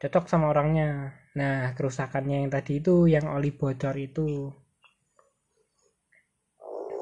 cocok 0.00 0.24
sama 0.28 0.46
orangnya. 0.52 0.90
Nah 1.38 1.72
kerusakannya 1.76 2.36
yang 2.44 2.50
tadi 2.56 2.72
itu 2.82 2.94
yang 3.14 3.26
oli 3.36 3.50
bocor 3.60 3.94
itu 4.08 4.28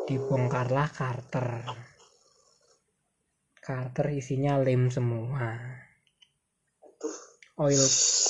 dibongkarlah 0.07 0.89
karter. 0.95 1.67
Karter 3.59 4.07
isinya 4.15 4.63
lem 4.63 4.87
semua. 4.87 5.59
Oil 7.59 7.83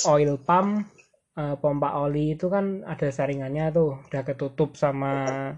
oil 0.09 0.33
pump 0.41 0.89
eh, 1.37 1.57
pompa 1.61 2.01
oli 2.01 2.33
itu 2.33 2.49
kan 2.49 2.81
ada 2.89 3.13
saringannya 3.13 3.69
tuh. 3.77 4.01
Udah 4.09 4.23
ketutup 4.25 4.81
sama 4.81 5.53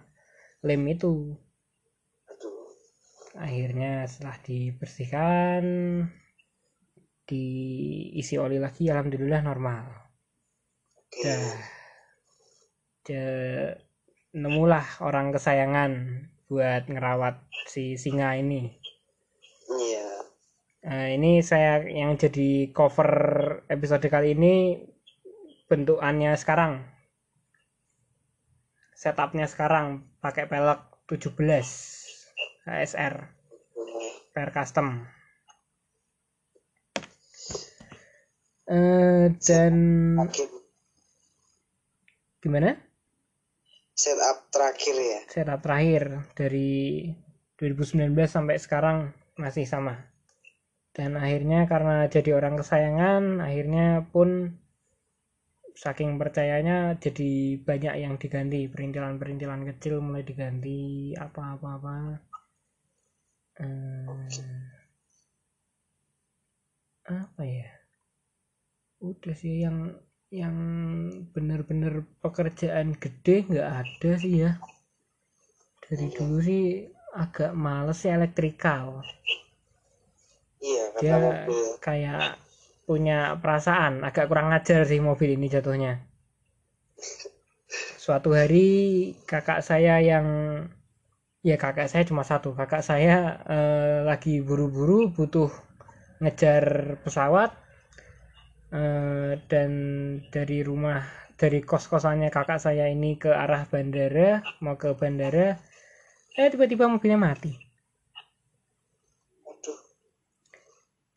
lem 0.66 0.83
itu. 0.90 1.38
Akhirnya 3.38 4.02
setelah 4.11 4.37
dibersihkan 4.42 5.62
diisi 7.28 8.35
oli 8.35 8.59
lagi 8.59 8.90
alhamdulillah 8.90 9.40
normal. 9.46 9.87
Dah. 11.22 11.54
De- 13.07 13.88
nemulah 14.36 15.00
orang 15.00 15.32
kesayangan 15.32 16.24
buat 16.48 16.88
ngerawat 16.88 17.40
si 17.68 17.96
singa 17.96 18.36
ini. 18.36 18.72
Iya. 19.68 20.08
Nah, 20.88 21.06
ini 21.12 21.44
saya 21.44 21.84
yang 21.84 22.16
jadi 22.16 22.72
cover 22.72 23.12
episode 23.68 24.08
kali 24.08 24.32
ini 24.32 24.80
bentukannya 25.68 26.32
sekarang. 26.40 26.84
Setupnya 28.96 29.44
sekarang 29.44 30.08
pakai 30.24 30.48
pelek 30.48 30.80
17 31.06 31.36
HSR 32.64 33.14
per 34.32 34.48
custom. 34.52 35.04
Eh 38.68 39.32
dan 39.40 39.74
gimana 42.38 42.88
setup 43.98 44.46
terakhir 44.54 44.94
ya? 44.94 45.20
Setup 45.26 45.58
terakhir 45.58 46.02
dari 46.38 47.11
2019 47.58 48.14
sampai 48.30 48.56
sekarang 48.62 49.11
masih 49.34 49.66
sama. 49.66 49.98
Dan 50.94 51.18
akhirnya 51.18 51.66
karena 51.66 52.06
jadi 52.06 52.38
orang 52.38 52.58
kesayangan 52.62 53.42
akhirnya 53.42 54.06
pun 54.14 54.54
saking 55.74 56.18
percayanya 56.18 56.94
jadi 57.02 57.58
banyak 57.58 57.94
yang 57.98 58.14
diganti. 58.22 58.70
Perintilan-perintilan 58.70 59.66
kecil 59.74 59.98
mulai 59.98 60.22
diganti 60.22 61.14
apa-apa-apa 61.18 62.28
Eh, 63.58 64.06
apa 67.11 67.42
ya? 67.42 67.66
Udah 69.02 69.35
sih 69.35 69.66
yang 69.66 69.98
yang 70.29 70.56
bener-bener 71.33 72.04
pekerjaan 72.20 72.92
gede 73.00 73.48
nggak 73.48 73.68
ada 73.85 74.10
sih 74.20 74.35
ya. 74.44 74.52
Dari 75.81 76.06
dulu 76.12 76.37
sih 76.44 76.85
agak 77.16 77.56
males 77.56 78.04
sih 78.04 78.12
elektrikal. 78.12 79.00
Iya 80.60 80.85
dia 81.00 81.16
mobil. 81.16 81.81
kayak 81.81 82.37
punya 82.85 83.40
perasaan 83.40 84.04
agak 84.04 84.29
kurang 84.29 84.52
ajar 84.52 84.85
sih 84.85 85.00
mobil 85.00 85.33
ini 85.33 85.48
jatuhnya. 85.48 86.04
Suatu 88.04 88.37
hari 88.37 89.12
kakak 89.24 89.64
saya 89.64 90.00
yang 90.00 90.26
ya 91.40 91.56
kakak 91.56 91.88
saya 91.88 92.04
cuma 92.04 92.26
satu 92.26 92.52
kakak 92.52 92.85
saya 92.85 93.40
eh, 93.48 93.98
lagi 94.04 94.44
buru-buru 94.44 95.08
butuh 95.08 95.48
ngejar 96.20 96.98
pesawat 97.06 97.54
eh, 98.73 99.33
dan 99.48 99.71
dari 100.29 100.60
rumah 100.60 101.00
dari 101.38 101.62
kos-kosannya 101.62 102.29
kakak 102.35 102.58
saya 102.58 102.90
ini 102.90 103.14
ke 103.14 103.31
arah 103.31 103.64
bandara 103.71 104.42
mau 104.64 104.75
ke 104.75 104.90
bandara 104.98 105.54
eh 106.38 106.48
tiba-tiba 106.52 106.87
mobilnya 106.87 107.19
mati. 107.19 107.52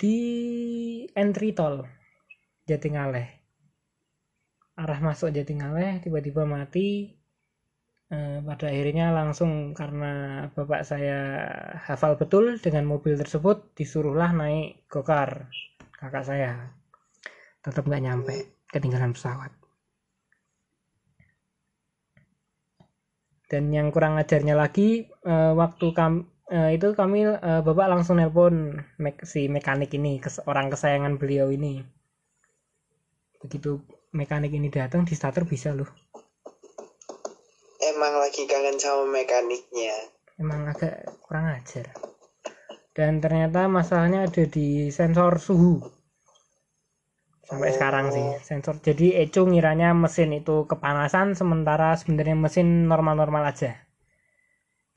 Di 0.01 0.17
entry 1.13 1.53
tol 1.53 1.85
Jatingaleh. 2.65 3.27
Arah 4.81 4.99
masuk 5.03 5.29
Jatingaleh 5.29 6.01
tiba-tiba 6.01 6.41
mati. 6.49 7.21
Eh, 8.11 8.39
pada 8.43 8.67
akhirnya 8.67 9.15
langsung 9.15 9.71
karena 9.71 10.43
bapak 10.51 10.83
saya 10.83 11.47
hafal 11.87 12.19
betul 12.19 12.59
dengan 12.59 12.83
mobil 12.83 13.15
tersebut 13.15 13.71
disuruhlah 13.71 14.35
naik 14.35 14.83
gokar 14.91 15.47
kakak 15.95 16.27
saya 16.27 16.80
tetap 17.61 17.85
nggak 17.85 18.03
nyampe 18.03 18.35
ketinggalan 18.73 19.13
pesawat. 19.13 19.53
Dan 23.45 23.69
yang 23.69 23.91
kurang 23.91 24.15
ajarnya 24.15 24.55
lagi 24.55 25.05
eh, 25.05 25.53
waktu 25.53 25.85
kam 25.91 26.25
eh, 26.49 26.71
itu 26.73 26.95
kami 26.95 27.27
eh, 27.27 27.61
bapak 27.61 27.87
langsung 27.91 28.17
nelpon 28.17 28.79
mek 28.97 29.21
si 29.27 29.51
mekanik 29.51 29.93
ini 29.93 30.17
kes 30.17 30.41
orang 30.47 30.71
kesayangan 30.73 31.19
beliau 31.19 31.51
ini. 31.51 31.83
Begitu 33.43 33.83
mekanik 34.15 34.55
ini 34.55 34.71
datang 34.71 35.03
di 35.03 35.13
starter 35.13 35.43
bisa 35.43 35.75
loh. 35.75 35.89
Emang 37.81 38.13
lagi 38.17 38.47
kangen 38.47 38.77
sama 38.79 39.05
mekaniknya. 39.09 40.17
emang 40.41 40.65
agak 40.73 41.05
kurang 41.21 41.53
ajar. 41.53 41.93
Dan 42.97 43.21
ternyata 43.21 43.69
masalahnya 43.69 44.25
ada 44.25 44.43
di 44.49 44.89
sensor 44.89 45.37
suhu 45.37 46.00
sampai 47.51 47.69
Oh. 47.69 47.75
sekarang 47.75 48.05
sih 48.15 48.25
sensor 48.47 48.75
jadi 48.79 49.07
Eco 49.27 49.43
ngiranya 49.43 49.91
mesin 49.91 50.31
itu 50.39 50.63
kepanasan 50.71 51.35
sementara 51.35 51.89
sebenarnya 51.99 52.35
mesin 52.39 52.87
normal-normal 52.87 53.43
aja 53.51 53.75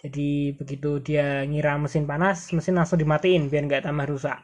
jadi 0.03 0.55
begitu 0.55 1.01
dia 1.03 1.43
ngira 1.51 1.75
mesin 1.83 2.05
panas 2.07 2.39
mesin 2.57 2.79
langsung 2.79 3.01
dimatiin 3.03 3.51
biar 3.51 3.63
nggak 3.67 3.85
tambah 3.89 4.07
rusak 4.07 4.39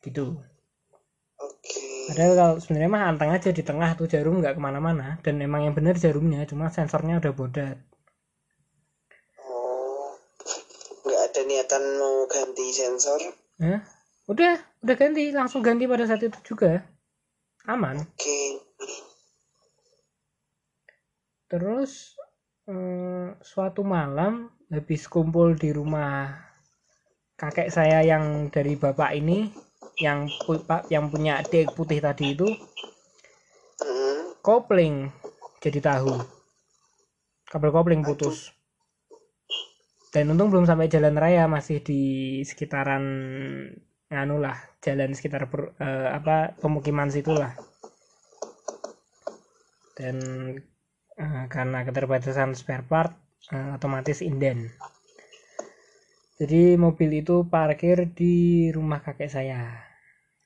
gitu 0.00 0.40
Oke. 1.36 1.76
padahal 2.08 2.32
kalau 2.40 2.54
sebenarnya 2.62 2.90
mah 2.94 3.04
anteng 3.12 3.30
aja 3.36 3.50
di 3.52 3.60
tengah 3.60 3.90
tuh 3.98 4.08
jarum 4.08 4.40
nggak 4.40 4.56
ke 4.56 4.60
mana-mana 4.62 5.20
dan 5.20 5.36
emang 5.44 5.68
yang 5.68 5.74
bener 5.76 5.94
jarumnya 6.00 6.40
cuma 6.48 6.72
sensornya 6.72 7.20
udah 7.20 7.32
bodat 7.36 7.76
Oh. 9.44 10.16
Nggak 11.04 11.20
ada 11.28 11.40
niatan 11.44 11.82
mau 12.00 12.24
ganti 12.26 12.66
sensor. 12.72 13.20
Hah? 13.60 13.80
udah 14.26 14.58
udah 14.82 14.96
ganti 14.98 15.30
langsung 15.30 15.62
ganti 15.62 15.86
pada 15.86 16.02
saat 16.02 16.18
itu 16.18 16.34
juga 16.42 16.82
aman. 17.66 18.00
Oke. 18.02 18.40
Terus 21.46 22.18
eh, 22.66 23.34
suatu 23.42 23.86
malam 23.86 24.50
habis 24.70 25.06
kumpul 25.06 25.54
di 25.54 25.70
rumah 25.70 26.34
kakek 27.38 27.70
saya 27.70 28.02
yang 28.02 28.48
dari 28.50 28.74
bapak 28.74 29.14
ini 29.14 29.46
yang 30.02 30.26
pu- 30.42 30.64
pak 30.66 30.90
yang 30.90 31.06
punya 31.12 31.38
adik 31.38 31.70
putih 31.76 32.02
tadi 32.02 32.34
itu 32.34 32.48
kopling. 34.46 35.10
Jadi 35.58 35.82
tahu. 35.82 36.14
Kabel 37.50 37.70
kopling 37.74 38.06
putus. 38.06 38.54
Dan 40.14 40.30
untung 40.30 40.54
belum 40.54 40.70
sampai 40.70 40.86
jalan 40.86 41.18
raya 41.18 41.50
masih 41.50 41.82
di 41.82 42.02
sekitaran 42.46 43.02
nganu 44.10 44.36
lah 44.44 44.56
jalan 44.84 45.10
sekitar 45.18 45.42
per- 45.52 45.74
eh, 45.86 46.08
apa 46.18 46.54
pemukiman 46.62 47.08
situlah. 47.10 47.52
Dan 49.98 50.16
eh, 51.22 51.44
karena 51.54 51.78
keterbatasan 51.86 52.50
spare 52.60 52.84
part 52.90 53.12
eh, 53.54 53.70
otomatis 53.76 54.18
inden. 54.30 54.58
Jadi 56.36 56.76
mobil 56.76 57.10
itu 57.24 57.48
parkir 57.48 57.98
di 58.12 58.68
rumah 58.76 59.00
kakek 59.00 59.30
saya. 59.32 59.60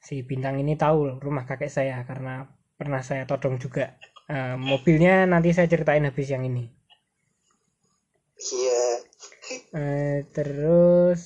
Si 0.07 0.23
bintang 0.29 0.57
ini 0.63 0.75
tahu 0.79 1.19
rumah 1.21 1.45
kakek 1.49 1.69
saya 1.77 1.97
karena 2.09 2.47
pernah 2.79 3.03
saya 3.05 3.23
todong 3.31 3.57
juga. 3.65 3.87
Eh, 4.31 4.55
mobilnya 4.57 5.27
nanti 5.33 5.51
saya 5.57 5.67
ceritain 5.73 6.07
habis 6.09 6.29
yang 6.31 6.47
ini. 6.47 6.65
Iya. 8.41 8.83
Eh, 9.75 10.19
terus 10.35 11.21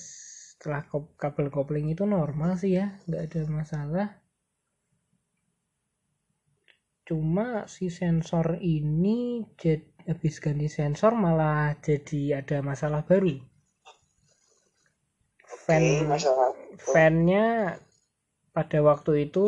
setelah 0.64 0.88
kabel 1.20 1.52
kopling 1.52 1.92
itu 1.92 2.08
normal 2.08 2.56
sih 2.56 2.80
ya 2.80 2.86
nggak 3.04 3.22
ada 3.28 3.40
masalah. 3.52 4.08
Cuma 7.04 7.68
si 7.68 7.92
sensor 7.92 8.56
ini 8.64 9.44
jad- 9.60 9.92
habis 10.08 10.40
ganti 10.40 10.68
sensor 10.72 11.12
malah 11.24 11.76
jadi 11.84 12.40
ada 12.40 12.64
masalah 12.64 13.04
baru. 13.04 13.36
Fan 15.68 15.84
fannya 16.80 17.76
pada 18.56 18.78
waktu 18.88 19.28
itu 19.28 19.46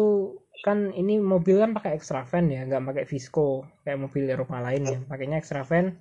kan 0.61 0.93
ini 1.01 1.17
mobil 1.33 1.57
kan 1.65 1.73
pakai 1.73 1.97
extra 1.97 2.29
fan 2.29 2.53
ya 2.53 2.61
nggak 2.69 2.85
pakai 2.93 3.05
visco 3.09 3.65
kayak 3.89 4.05
mobil 4.05 4.29
Eropa 4.29 4.61
lainnya 4.61 5.01
pakainya 5.09 5.41
extra 5.41 5.65
fan 5.65 5.97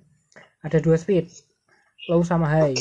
ada 0.60 0.78
dua 0.84 1.00
speed 1.00 1.24
low 2.12 2.20
sama 2.20 2.46
high 2.52 2.76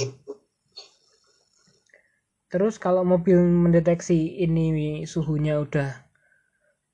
terus 2.55 2.79
kalau 2.79 3.03
mobil 3.03 3.35
mendeteksi 3.43 4.39
ini 4.39 5.03
suhunya 5.03 5.59
udah 5.59 5.91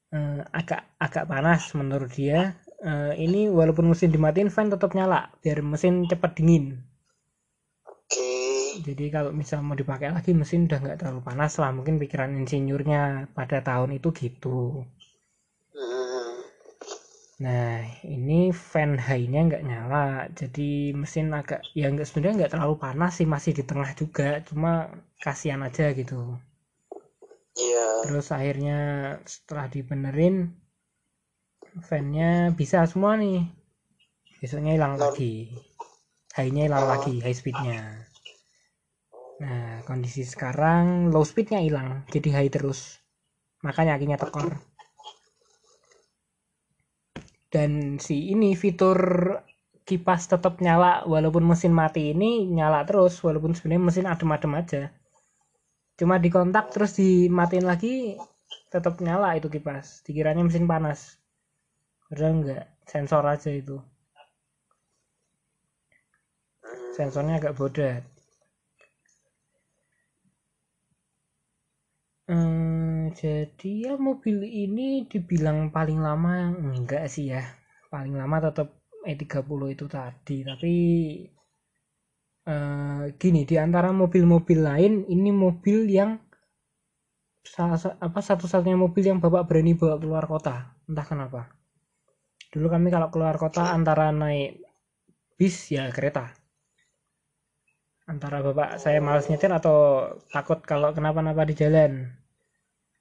eh, 0.09 0.41
agak 0.57 0.89
agak 0.97 1.30
panas 1.30 1.70
menurut 1.78 2.09
dia 2.18 2.57
eh, 2.82 3.14
ini 3.22 3.45
walaupun 3.45 3.93
mesin 3.93 4.09
dimatiin 4.09 4.49
fan 4.49 4.74
tetap 4.74 4.97
nyala 4.97 5.30
biar 5.45 5.62
mesin 5.62 6.09
cepat 6.09 6.34
dingin. 6.34 6.82
Oke. 7.86 8.34
jadi 8.82 9.05
kalau 9.14 9.30
misal 9.30 9.62
mau 9.62 9.78
dipakai 9.78 10.09
lagi 10.09 10.34
mesin 10.34 10.66
udah 10.66 10.82
nggak 10.82 10.97
terlalu 10.97 11.22
panas 11.22 11.53
lah. 11.62 11.70
Mungkin 11.70 12.01
pikiran 12.01 12.34
insinyurnya 12.41 13.30
pada 13.38 13.62
tahun 13.62 14.01
itu 14.01 14.09
gitu. 14.18 14.82
Hmm. 15.78 16.41
nah 17.41 17.82
ini 18.05 18.49
fan 18.53 18.97
high-nya 18.97 19.39
nggak 19.45 19.66
nyala. 19.70 20.26
Jadi 20.34 20.97
mesin 20.97 21.30
agak 21.38 21.62
ya 21.78 21.86
nggak 21.93 22.07
sebenarnya 22.09 22.36
nggak 22.45 22.53
terlalu 22.57 22.76
panas 22.82 23.12
sih 23.22 23.28
masih 23.30 23.53
di 23.53 23.64
tengah 23.70 23.91
juga. 23.93 24.41
Cuma 24.41 24.89
kasihan 25.22 25.62
aja 25.62 25.94
gitu. 25.94 26.36
Iya. 27.52 28.08
terus 28.08 28.32
akhirnya 28.32 28.80
setelah 29.28 29.68
dibenerin 29.68 30.56
fannya 31.84 32.56
bisa 32.56 32.88
semua 32.88 33.20
nih. 33.20 33.44
Besoknya 34.40 34.72
hilang 34.80 34.96
Norm- 34.96 35.12
lagi. 35.14 35.52
High-nya 36.32 36.72
hilang 36.72 36.86
Oh. 36.88 36.92
lagi 36.96 37.20
high 37.20 37.36
speednya. 37.36 38.08
Nah 39.44 39.84
kondisi 39.84 40.24
sekarang 40.24 41.12
low 41.12 41.28
speednya 41.28 41.60
hilang 41.60 42.08
jadi 42.08 42.40
high 42.40 42.52
terus. 42.52 43.04
Makanya 43.62 44.00
akhirnya 44.00 44.16
tekor. 44.16 44.56
Dan 47.52 48.00
si 48.00 48.32
ini 48.32 48.56
fitur 48.56 48.98
kipas 49.84 50.32
tetap 50.32 50.64
nyala 50.64 51.04
walaupun 51.04 51.44
mesin 51.44 51.76
mati 51.76 52.16
ini 52.16 52.48
nyala 52.48 52.88
terus 52.88 53.20
walaupun 53.20 53.52
sebenarnya 53.52 53.84
mesin 53.84 54.06
adem-adem 54.08 54.56
aja 54.56 54.84
cuma 56.02 56.18
dikontak 56.18 56.66
terus 56.74 56.97
dimatiin 56.97 57.66
lagi 57.72 58.18
tetap 58.74 58.97
nyala 59.06 59.38
itu 59.38 59.47
kipas. 59.54 60.02
Dikiranya 60.02 60.41
mesin 60.41 60.66
panas. 60.66 60.99
Padahal 62.10 62.34
enggak 62.41 62.66
sensor 62.89 63.24
aja 63.34 63.52
itu. 63.54 63.78
Sensornya 66.97 67.36
agak 67.39 67.56
bodat 67.60 68.04
Hmm, 72.32 73.12
jadi 73.22 73.72
ya 73.86 73.93
mobil 74.08 74.38
ini 74.64 74.88
dibilang 75.12 75.60
paling 75.76 75.99
lama 76.08 76.34
enggak 76.78 77.04
sih 77.14 77.26
ya. 77.34 77.43
Paling 77.93 78.14
lama 78.22 78.38
tetap 78.45 78.68
E30 79.12 79.62
itu 79.76 79.86
tadi 79.95 80.38
tapi 80.49 80.74
eh, 82.48 83.04
gini 83.18 83.42
di 83.46 83.56
antara 83.58 83.94
mobil-mobil 83.94 84.60
lain 84.62 84.94
ini 85.10 85.30
mobil 85.30 85.86
yang 85.89 86.18
apa 88.06 88.20
satu-satunya 88.22 88.78
mobil 88.78 89.02
yang 89.02 89.18
bapak 89.18 89.50
berani 89.50 89.74
bawa 89.74 89.98
keluar 89.98 90.26
kota. 90.30 90.78
Entah 90.86 91.06
kenapa. 91.06 91.42
Dulu 92.54 92.68
kami 92.70 92.88
kalau 92.94 93.10
keluar 93.10 93.36
kota 93.42 93.74
antara 93.74 94.14
naik 94.14 94.62
bis 95.36 95.74
ya 95.74 95.89
kereta. 95.89 96.30
Antara 98.06 98.46
bapak 98.46 98.78
saya 98.78 99.02
malas 99.02 99.26
nyetir 99.26 99.50
atau 99.50 100.10
takut 100.30 100.62
kalau 100.62 100.94
kenapa-napa 100.94 101.48
di 101.50 101.56
jalan. 101.58 102.14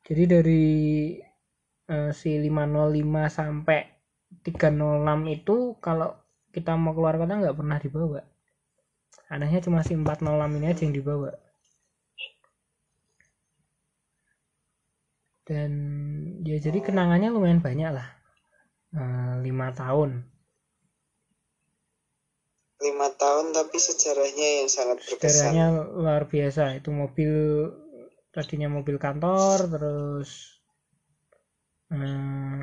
Jadi 0.06 0.22
dari 0.24 0.64
eh, 1.90 2.10
si 2.16 2.40
505 2.40 3.28
sampai 3.28 3.80
306 4.40 5.36
itu 5.36 5.56
kalau 5.84 6.16
kita 6.54 6.74
mau 6.80 6.96
keluar 6.96 7.20
kota 7.20 7.34
nggak 7.38 7.58
pernah 7.58 7.78
dibawa 7.78 8.22
anehnya 9.30 9.62
cuma 9.62 9.86
si 9.86 9.94
406 9.94 10.58
ini 10.58 10.66
aja 10.66 10.82
yang 10.82 10.94
dibawa. 10.94 11.30
Dan 15.46 15.72
ya 16.46 16.58
jadi 16.58 16.78
kenangannya 16.82 17.30
lumayan 17.30 17.62
banyak 17.62 17.90
lah. 17.94 18.08
Eh, 18.90 19.34
lima 19.46 19.70
tahun. 19.70 20.26
Lima 22.80 23.08
tahun 23.14 23.54
tapi 23.54 23.76
sejarahnya 23.78 24.48
yang 24.62 24.68
sangat 24.70 24.98
berkesan. 25.02 25.22
sejarahnya 25.26 25.66
luar 25.94 26.26
biasa. 26.26 26.74
Itu 26.78 26.90
mobil 26.90 27.32
tadinya 28.30 28.70
mobil 28.70 28.98
kantor 28.98 29.58
terus 29.70 30.62
eh, 31.90 32.62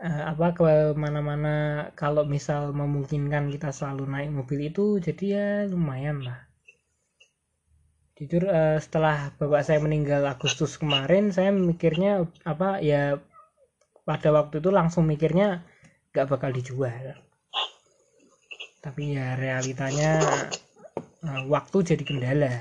eh, 0.00 0.22
apa 0.28 0.52
ke 0.52 0.92
mana-mana 0.92 1.88
kalau 1.96 2.28
misal 2.28 2.72
memungkinkan 2.76 3.48
kita 3.48 3.72
selalu 3.72 4.04
naik 4.04 4.30
mobil 4.32 4.68
itu 4.68 5.00
jadi 5.00 5.24
ya 5.24 5.48
lumayan 5.72 6.20
lah. 6.24 6.44
Jujur 8.16 8.48
eh, 8.48 8.78
setelah 8.80 9.32
bapak 9.36 9.62
saya 9.64 9.80
meninggal 9.80 10.24
Agustus 10.24 10.76
kemarin 10.80 11.32
saya 11.32 11.52
mikirnya 11.52 12.24
apa 12.44 12.80
ya 12.80 13.20
pada 14.04 14.30
waktu 14.32 14.60
itu 14.60 14.70
langsung 14.72 15.04
mikirnya 15.08 15.64
nggak 16.12 16.28
bakal 16.28 16.52
dijual. 16.52 17.16
Tapi 18.84 19.16
ya 19.16 19.36
realitanya 19.36 20.20
eh, 21.24 21.42
waktu 21.48 21.76
jadi 21.96 22.04
kendala. 22.04 22.52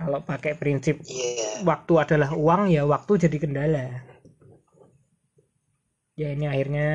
Kalau 0.00 0.24
pakai 0.24 0.56
prinsip 0.56 0.96
Iya. 1.04 1.60
waktu 1.68 1.92
adalah 2.00 2.32
uang 2.32 2.72
ya 2.72 2.88
waktu 2.88 3.28
jadi 3.28 3.36
kendala 3.36 4.09
ya 6.20 6.36
ini 6.36 6.44
akhirnya 6.44 6.88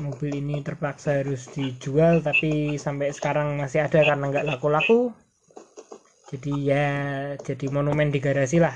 mobil 0.00 0.40
ini 0.40 0.64
terpaksa 0.64 1.20
harus 1.20 1.52
dijual 1.52 2.24
tapi 2.24 2.80
sampai 2.80 3.12
sekarang 3.12 3.60
masih 3.60 3.84
ada 3.84 4.00
karena 4.00 4.24
nggak 4.32 4.48
laku-laku. 4.48 5.12
Jadi 6.32 6.52
ya 6.64 6.88
jadi 7.36 7.66
monumen 7.68 8.08
di 8.08 8.24
garasi 8.24 8.56
lah. 8.56 8.72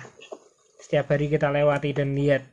Setiap 0.77 1.09
hari 1.09 1.33
kita 1.33 1.49
lewati 1.49 1.97
dan 1.97 2.13
lihat. 2.13 2.45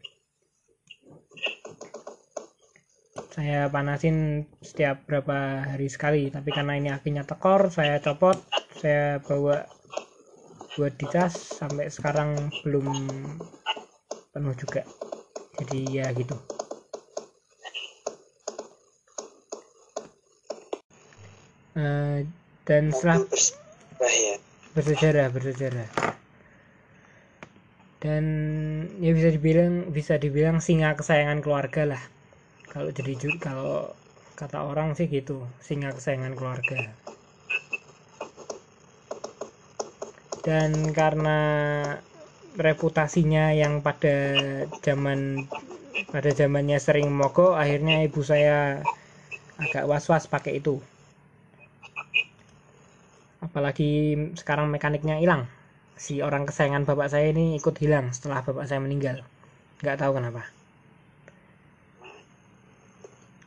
Saya 3.36 3.68
panasin 3.68 4.48
setiap 4.64 5.04
berapa 5.04 5.68
hari 5.76 5.92
sekali 5.92 6.32
tapi 6.32 6.56
karena 6.56 6.80
ini 6.80 6.88
akinya 6.92 7.28
tekor 7.28 7.68
saya 7.68 8.00
copot 8.00 8.40
saya 8.80 9.20
bawa 9.24 9.68
buat 10.80 10.96
dicas 10.96 11.36
sampai 11.36 11.92
sekarang 11.92 12.48
belum 12.64 12.88
penuh 14.32 14.56
juga. 14.56 14.88
Jadi 15.60 16.00
ya 16.00 16.08
gitu 16.16 16.61
Eh, 21.72 22.28
dan 22.68 22.92
setelah 22.92 23.24
Mobil 23.24 24.40
bersejarah 24.76 25.28
bersejarah. 25.32 25.88
Dan 28.02 28.26
ya 28.98 29.14
bisa 29.14 29.30
dibilang 29.30 29.94
bisa 29.94 30.18
dibilang 30.18 30.58
singa 30.58 30.98
kesayangan 30.98 31.40
keluarga 31.40 31.96
lah. 31.96 32.04
Kalau 32.72 32.90
jadi 32.90 33.14
kalau 33.38 33.94
kata 34.36 34.64
orang 34.64 34.98
sih 34.98 35.06
gitu 35.06 35.46
singa 35.62 35.94
kesayangan 35.94 36.34
keluarga. 36.34 36.92
Dan 40.42 40.92
karena 40.98 41.40
reputasinya 42.58 43.54
yang 43.54 43.86
pada 43.86 44.34
zaman 44.82 45.46
pada 46.10 46.34
zamannya 46.34 46.82
sering 46.82 47.08
mogok 47.14 47.54
akhirnya 47.56 48.02
ibu 48.04 48.20
saya 48.26 48.82
agak 49.62 49.86
was-was 49.86 50.26
pakai 50.26 50.58
itu 50.58 50.82
apalagi 53.42 54.16
sekarang 54.38 54.72
mekaniknya 54.72 55.20
hilang. 55.20 55.50
Si 55.98 56.24
orang 56.24 56.48
kesayangan 56.48 56.88
bapak 56.88 57.12
saya 57.12 57.30
ini 57.30 57.58
ikut 57.58 57.76
hilang 57.78 58.14
setelah 58.16 58.46
bapak 58.46 58.66
saya 58.70 58.80
meninggal. 58.80 59.22
Nggak 59.82 60.00
tahu 60.02 60.18
kenapa. 60.18 60.48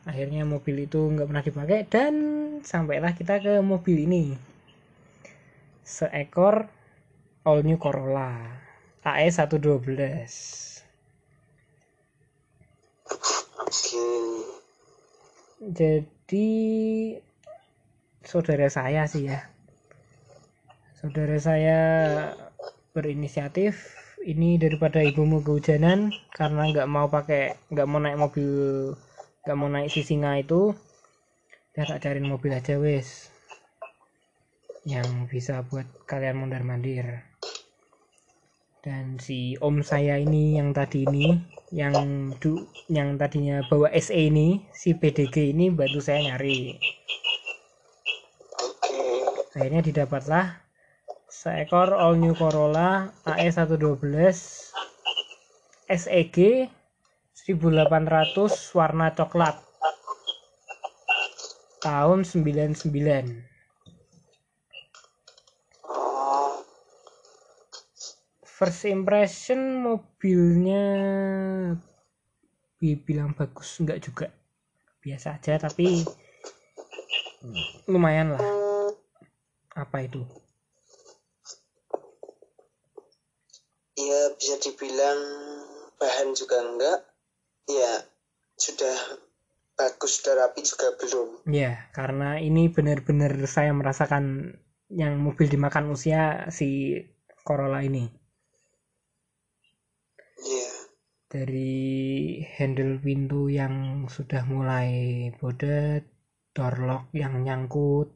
Akhirnya 0.05 0.45
mobil 0.45 0.85
itu 0.85 1.01
nggak 1.01 1.27
pernah 1.31 1.43
dipakai 1.43 1.79
dan 1.89 2.13
sampailah 2.61 3.17
kita 3.17 3.41
ke 3.41 3.63
mobil 3.65 4.05
ini. 4.05 4.37
Seekor 5.81 6.69
all 7.45 7.61
new 7.61 7.77
Corolla 7.77 8.41
AE 9.05 9.29
112 9.29 9.85
Oke. 13.61 14.01
jadi 15.61 16.49
saudara 18.25 18.65
saya 18.73 19.05
sih 19.05 19.29
ya 19.29 19.45
saudara 21.05 21.37
saya 21.37 21.79
berinisiatif 22.97 23.93
ini 24.25 24.57
daripada 24.57 25.05
ibumu 25.05 25.45
kehujanan 25.45 26.09
karena 26.33 26.65
nggak 26.73 26.89
mau 26.89 27.13
pakai 27.13 27.53
nggak 27.69 27.85
mau 27.85 28.01
naik 28.01 28.17
mobil 28.17 28.49
nggak 29.45 29.53
mau 29.53 29.69
naik 29.69 29.93
si 29.93 30.01
singa 30.01 30.33
itu 30.41 30.73
ya 31.77 31.85
tak 31.85 32.01
cariin 32.01 32.25
mobil 32.25 32.57
aja 32.57 32.81
wes. 32.81 33.29
Yang 34.81 35.29
bisa 35.29 35.61
buat 35.69 35.85
kalian 36.09 36.41
mondar 36.41 36.65
mandir 36.65 37.21
dan 38.81 39.21
si 39.21 39.61
om 39.61 39.85
saya 39.85 40.17
ini 40.17 40.57
yang 40.57 40.73
tadi 40.73 41.05
ini 41.05 41.37
yang 41.69 42.33
du, 42.41 42.65
yang 42.89 43.21
tadinya 43.21 43.61
bawa 43.69 43.93
SE 43.93 44.17
ini 44.17 44.65
si 44.73 44.97
PDG 44.97 45.53
ini 45.53 45.69
bantu 45.69 46.01
saya 46.01 46.33
nyari. 46.33 46.81
Akhirnya 49.53 49.85
didapatlah 49.85 50.64
seekor 51.35 51.91
all 51.91 52.15
new 52.15 52.31
Corolla 52.31 53.11
E 53.27 53.31
AE 53.43 53.51
112 53.51 54.71
SEG 55.91 56.37
1800 57.35 58.71
warna 58.71 59.11
coklat 59.11 59.59
tahun 61.83 62.23
99 62.23 62.87
Oh, 65.85 66.63
first 68.41 68.87
impression 68.87 69.83
mobilnya 69.83 70.87
dibilang 72.79 73.35
bagus 73.35 73.83
enggak 73.83 73.99
juga. 73.99 74.31
Biasa 75.03 75.35
aja 75.35 75.59
tapi 75.59 75.99
lumayan 77.91 78.33
lah. 78.33 78.41
Apa 79.75 80.07
itu 80.07 80.23
ya 83.95 84.34
bisa 84.45 84.61
dibilang 84.61 85.21
bahan 85.97 86.37
juga 86.37 86.61
enggak. 86.61 87.01
Ya, 87.65 88.05
sudah 88.61 89.17
bagus, 89.73 90.21
sudah 90.21 90.45
rapi 90.45 90.61
juga 90.61 90.93
belum. 91.01 91.49
Ya, 91.49 91.89
karena 91.97 92.37
ini 92.37 92.69
benar-benar 92.69 93.33
saya 93.49 93.73
merasakan 93.73 94.53
yang 94.93 95.17
mobil 95.17 95.49
dimakan 95.49 95.89
usia 95.89 96.45
si 96.53 97.01
Corolla 97.41 97.81
ini. 97.81 98.05
Iya. 100.45 100.73
Dari 101.25 102.37
handle 102.45 103.01
pintu 103.01 103.49
yang 103.49 104.05
sudah 104.05 104.45
mulai 104.45 105.33
bodet, 105.41 106.05
door 106.53 106.85
lock 106.85 107.09
yang 107.17 107.41
nyangkut, 107.41 108.13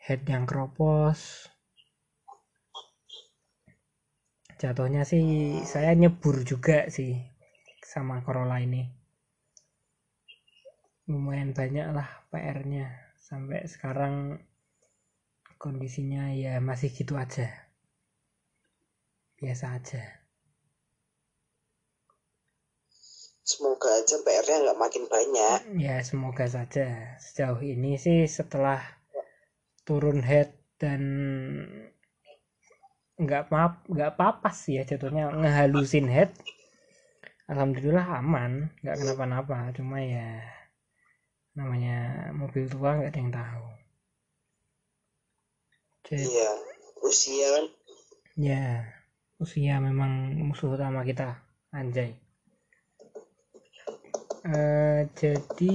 head 0.00 0.24
yang 0.24 0.48
keropos. 0.48 1.51
Jatuhnya 4.62 5.02
sih 5.02 5.58
saya 5.66 5.90
nyebur 5.90 6.46
juga 6.46 6.86
sih 6.86 7.18
sama 7.82 8.22
Corolla 8.22 8.62
ini. 8.62 8.86
Lumayan 11.10 11.50
banyak 11.50 11.90
lah 11.90 12.06
PR-nya. 12.30 12.86
Sampai 13.18 13.66
sekarang 13.66 14.38
kondisinya 15.58 16.30
ya 16.30 16.62
masih 16.62 16.94
gitu 16.94 17.18
aja. 17.18 17.50
Biasa 19.42 19.82
aja. 19.82 20.22
Semoga 23.42 23.98
aja 23.98 24.14
PR-nya 24.22 24.62
nggak 24.62 24.78
makin 24.78 25.04
banyak. 25.10 25.58
Ya 25.82 25.98
semoga 26.06 26.46
saja 26.46 27.18
sejauh 27.18 27.58
ini 27.66 27.98
sih 27.98 28.30
setelah 28.30 28.78
turun 29.82 30.22
head 30.22 30.54
dan 30.78 31.02
nggak 33.22 33.48
maaf 33.52 33.74
nggak 33.88 34.14
papas 34.18 34.58
ya 34.68 34.82
jatuhnya 34.82 35.30
ngehalusin 35.32 36.06
head. 36.10 36.30
Alhamdulillah 37.50 38.06
aman 38.22 38.70
nggak 38.80 38.96
kenapa-napa 39.00 39.74
cuma 39.76 39.98
ya 40.00 40.40
namanya 41.58 42.30
mobil 42.32 42.64
tua 42.68 42.96
nggak 42.96 43.10
ada 43.12 43.20
yang 43.20 43.32
tahu. 43.32 43.66
Jadi 46.06 46.24
Iya. 46.26 46.50
Usia 47.02 47.46
kan? 47.54 47.64
Ya 48.38 48.64
usia 49.42 49.82
memang 49.82 50.38
musuh 50.38 50.70
utama 50.74 51.02
kita 51.02 51.38
anjay. 51.74 52.14
Eh, 54.42 55.06
jadi 55.14 55.74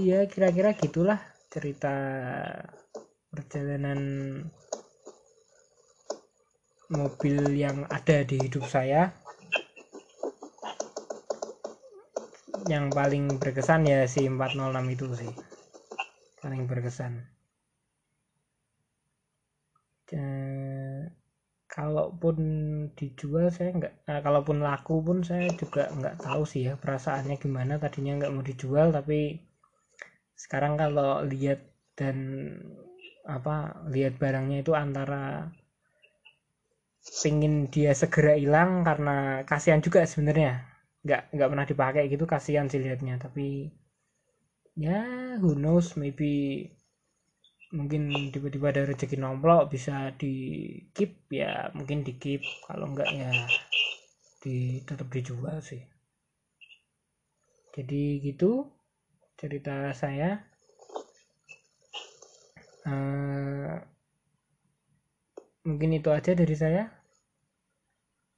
ya 0.00 0.20
kira-kira 0.24 0.72
gitulah 0.72 1.20
cerita 1.52 1.92
perjalanan 3.28 4.00
mobil 6.90 7.54
yang 7.54 7.86
ada 7.90 8.22
di 8.22 8.38
hidup 8.38 8.64
saya. 8.66 9.10
Yang 12.66 12.84
paling 12.94 13.24
berkesan 13.38 13.86
ya 13.86 14.06
si 14.10 14.26
406 14.26 14.94
itu 14.94 15.06
sih. 15.14 15.32
Paling 16.42 16.66
berkesan. 16.66 17.36
Eh, 20.14 21.02
kalaupun 21.66 22.36
dijual 22.94 23.50
saya 23.50 23.74
nggak 23.74 23.94
nah, 24.06 24.22
kalaupun 24.22 24.62
laku 24.62 25.02
pun 25.02 25.26
saya 25.26 25.50
juga 25.58 25.90
nggak 25.90 26.22
tahu 26.22 26.46
sih 26.46 26.70
ya 26.70 26.74
perasaannya 26.78 27.36
gimana. 27.42 27.78
Tadinya 27.82 28.22
nggak 28.22 28.32
mau 28.34 28.44
dijual 28.46 28.94
tapi 28.94 29.42
sekarang 30.38 30.78
kalau 30.78 31.24
lihat 31.26 31.60
dan 31.98 32.16
apa 33.26 33.82
lihat 33.90 34.20
barangnya 34.22 34.62
itu 34.62 34.72
antara 34.76 35.50
pingin 37.06 37.70
dia 37.70 37.94
segera 37.94 38.34
hilang 38.34 38.82
karena 38.82 39.46
kasihan 39.46 39.78
juga 39.78 40.02
sebenarnya. 40.04 40.66
Nggak 41.06 41.22
nggak 41.34 41.48
pernah 41.50 41.66
dipakai 41.66 42.04
gitu 42.10 42.24
kasihan 42.26 42.66
sih 42.66 42.82
liatnya. 42.82 43.18
Tapi 43.18 43.70
ya 44.76 45.00
who 45.38 45.54
knows 45.54 45.94
maybe 45.96 46.66
mungkin 47.74 48.30
tiba-tiba 48.30 48.70
ada 48.70 48.86
rezeki 48.86 49.18
nomplok 49.18 49.74
bisa 49.74 50.14
di 50.14 50.34
keep 50.94 51.26
ya 51.32 51.68
mungkin 51.74 52.06
di 52.06 52.14
keep 52.14 52.42
kalau 52.68 52.86
enggak 52.94 53.10
ya 53.10 53.30
di 54.42 54.82
tetap 54.82 55.10
dijual 55.10 55.62
sih. 55.62 55.82
Jadi 57.74 58.18
gitu 58.24 58.66
cerita 59.36 59.92
saya. 59.94 60.42
Uh, 62.86 63.82
mungkin 65.66 65.98
itu 65.98 66.06
aja 66.14 66.38
dari 66.38 66.54
saya 66.54 66.95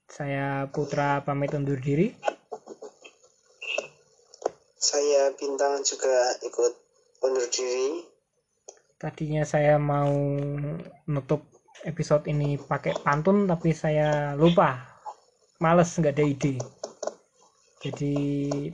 saya 0.08 0.64
Putra 0.72 1.20
pamit 1.22 1.52
undur 1.52 1.76
diri. 1.76 2.10
Saya 4.80 5.30
Bintang 5.36 5.84
juga 5.84 6.32
ikut 6.40 6.72
undur 7.22 7.46
diri. 7.52 8.02
Tadinya 8.98 9.44
saya 9.46 9.78
mau 9.78 10.10
nutup 11.06 11.46
episode 11.86 12.26
ini 12.26 12.58
pakai 12.58 12.98
pantun 12.98 13.46
tapi 13.46 13.70
saya 13.76 14.34
lupa. 14.34 14.98
Males 15.60 15.92
nggak 15.94 16.14
ada 16.16 16.24
ide. 16.24 16.54
Jadi 17.78 18.14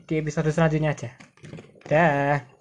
di 0.01 0.15
episode 0.17 0.49
selanjutnya 0.49 0.97
aja. 0.97 1.11
Dah 1.85 2.54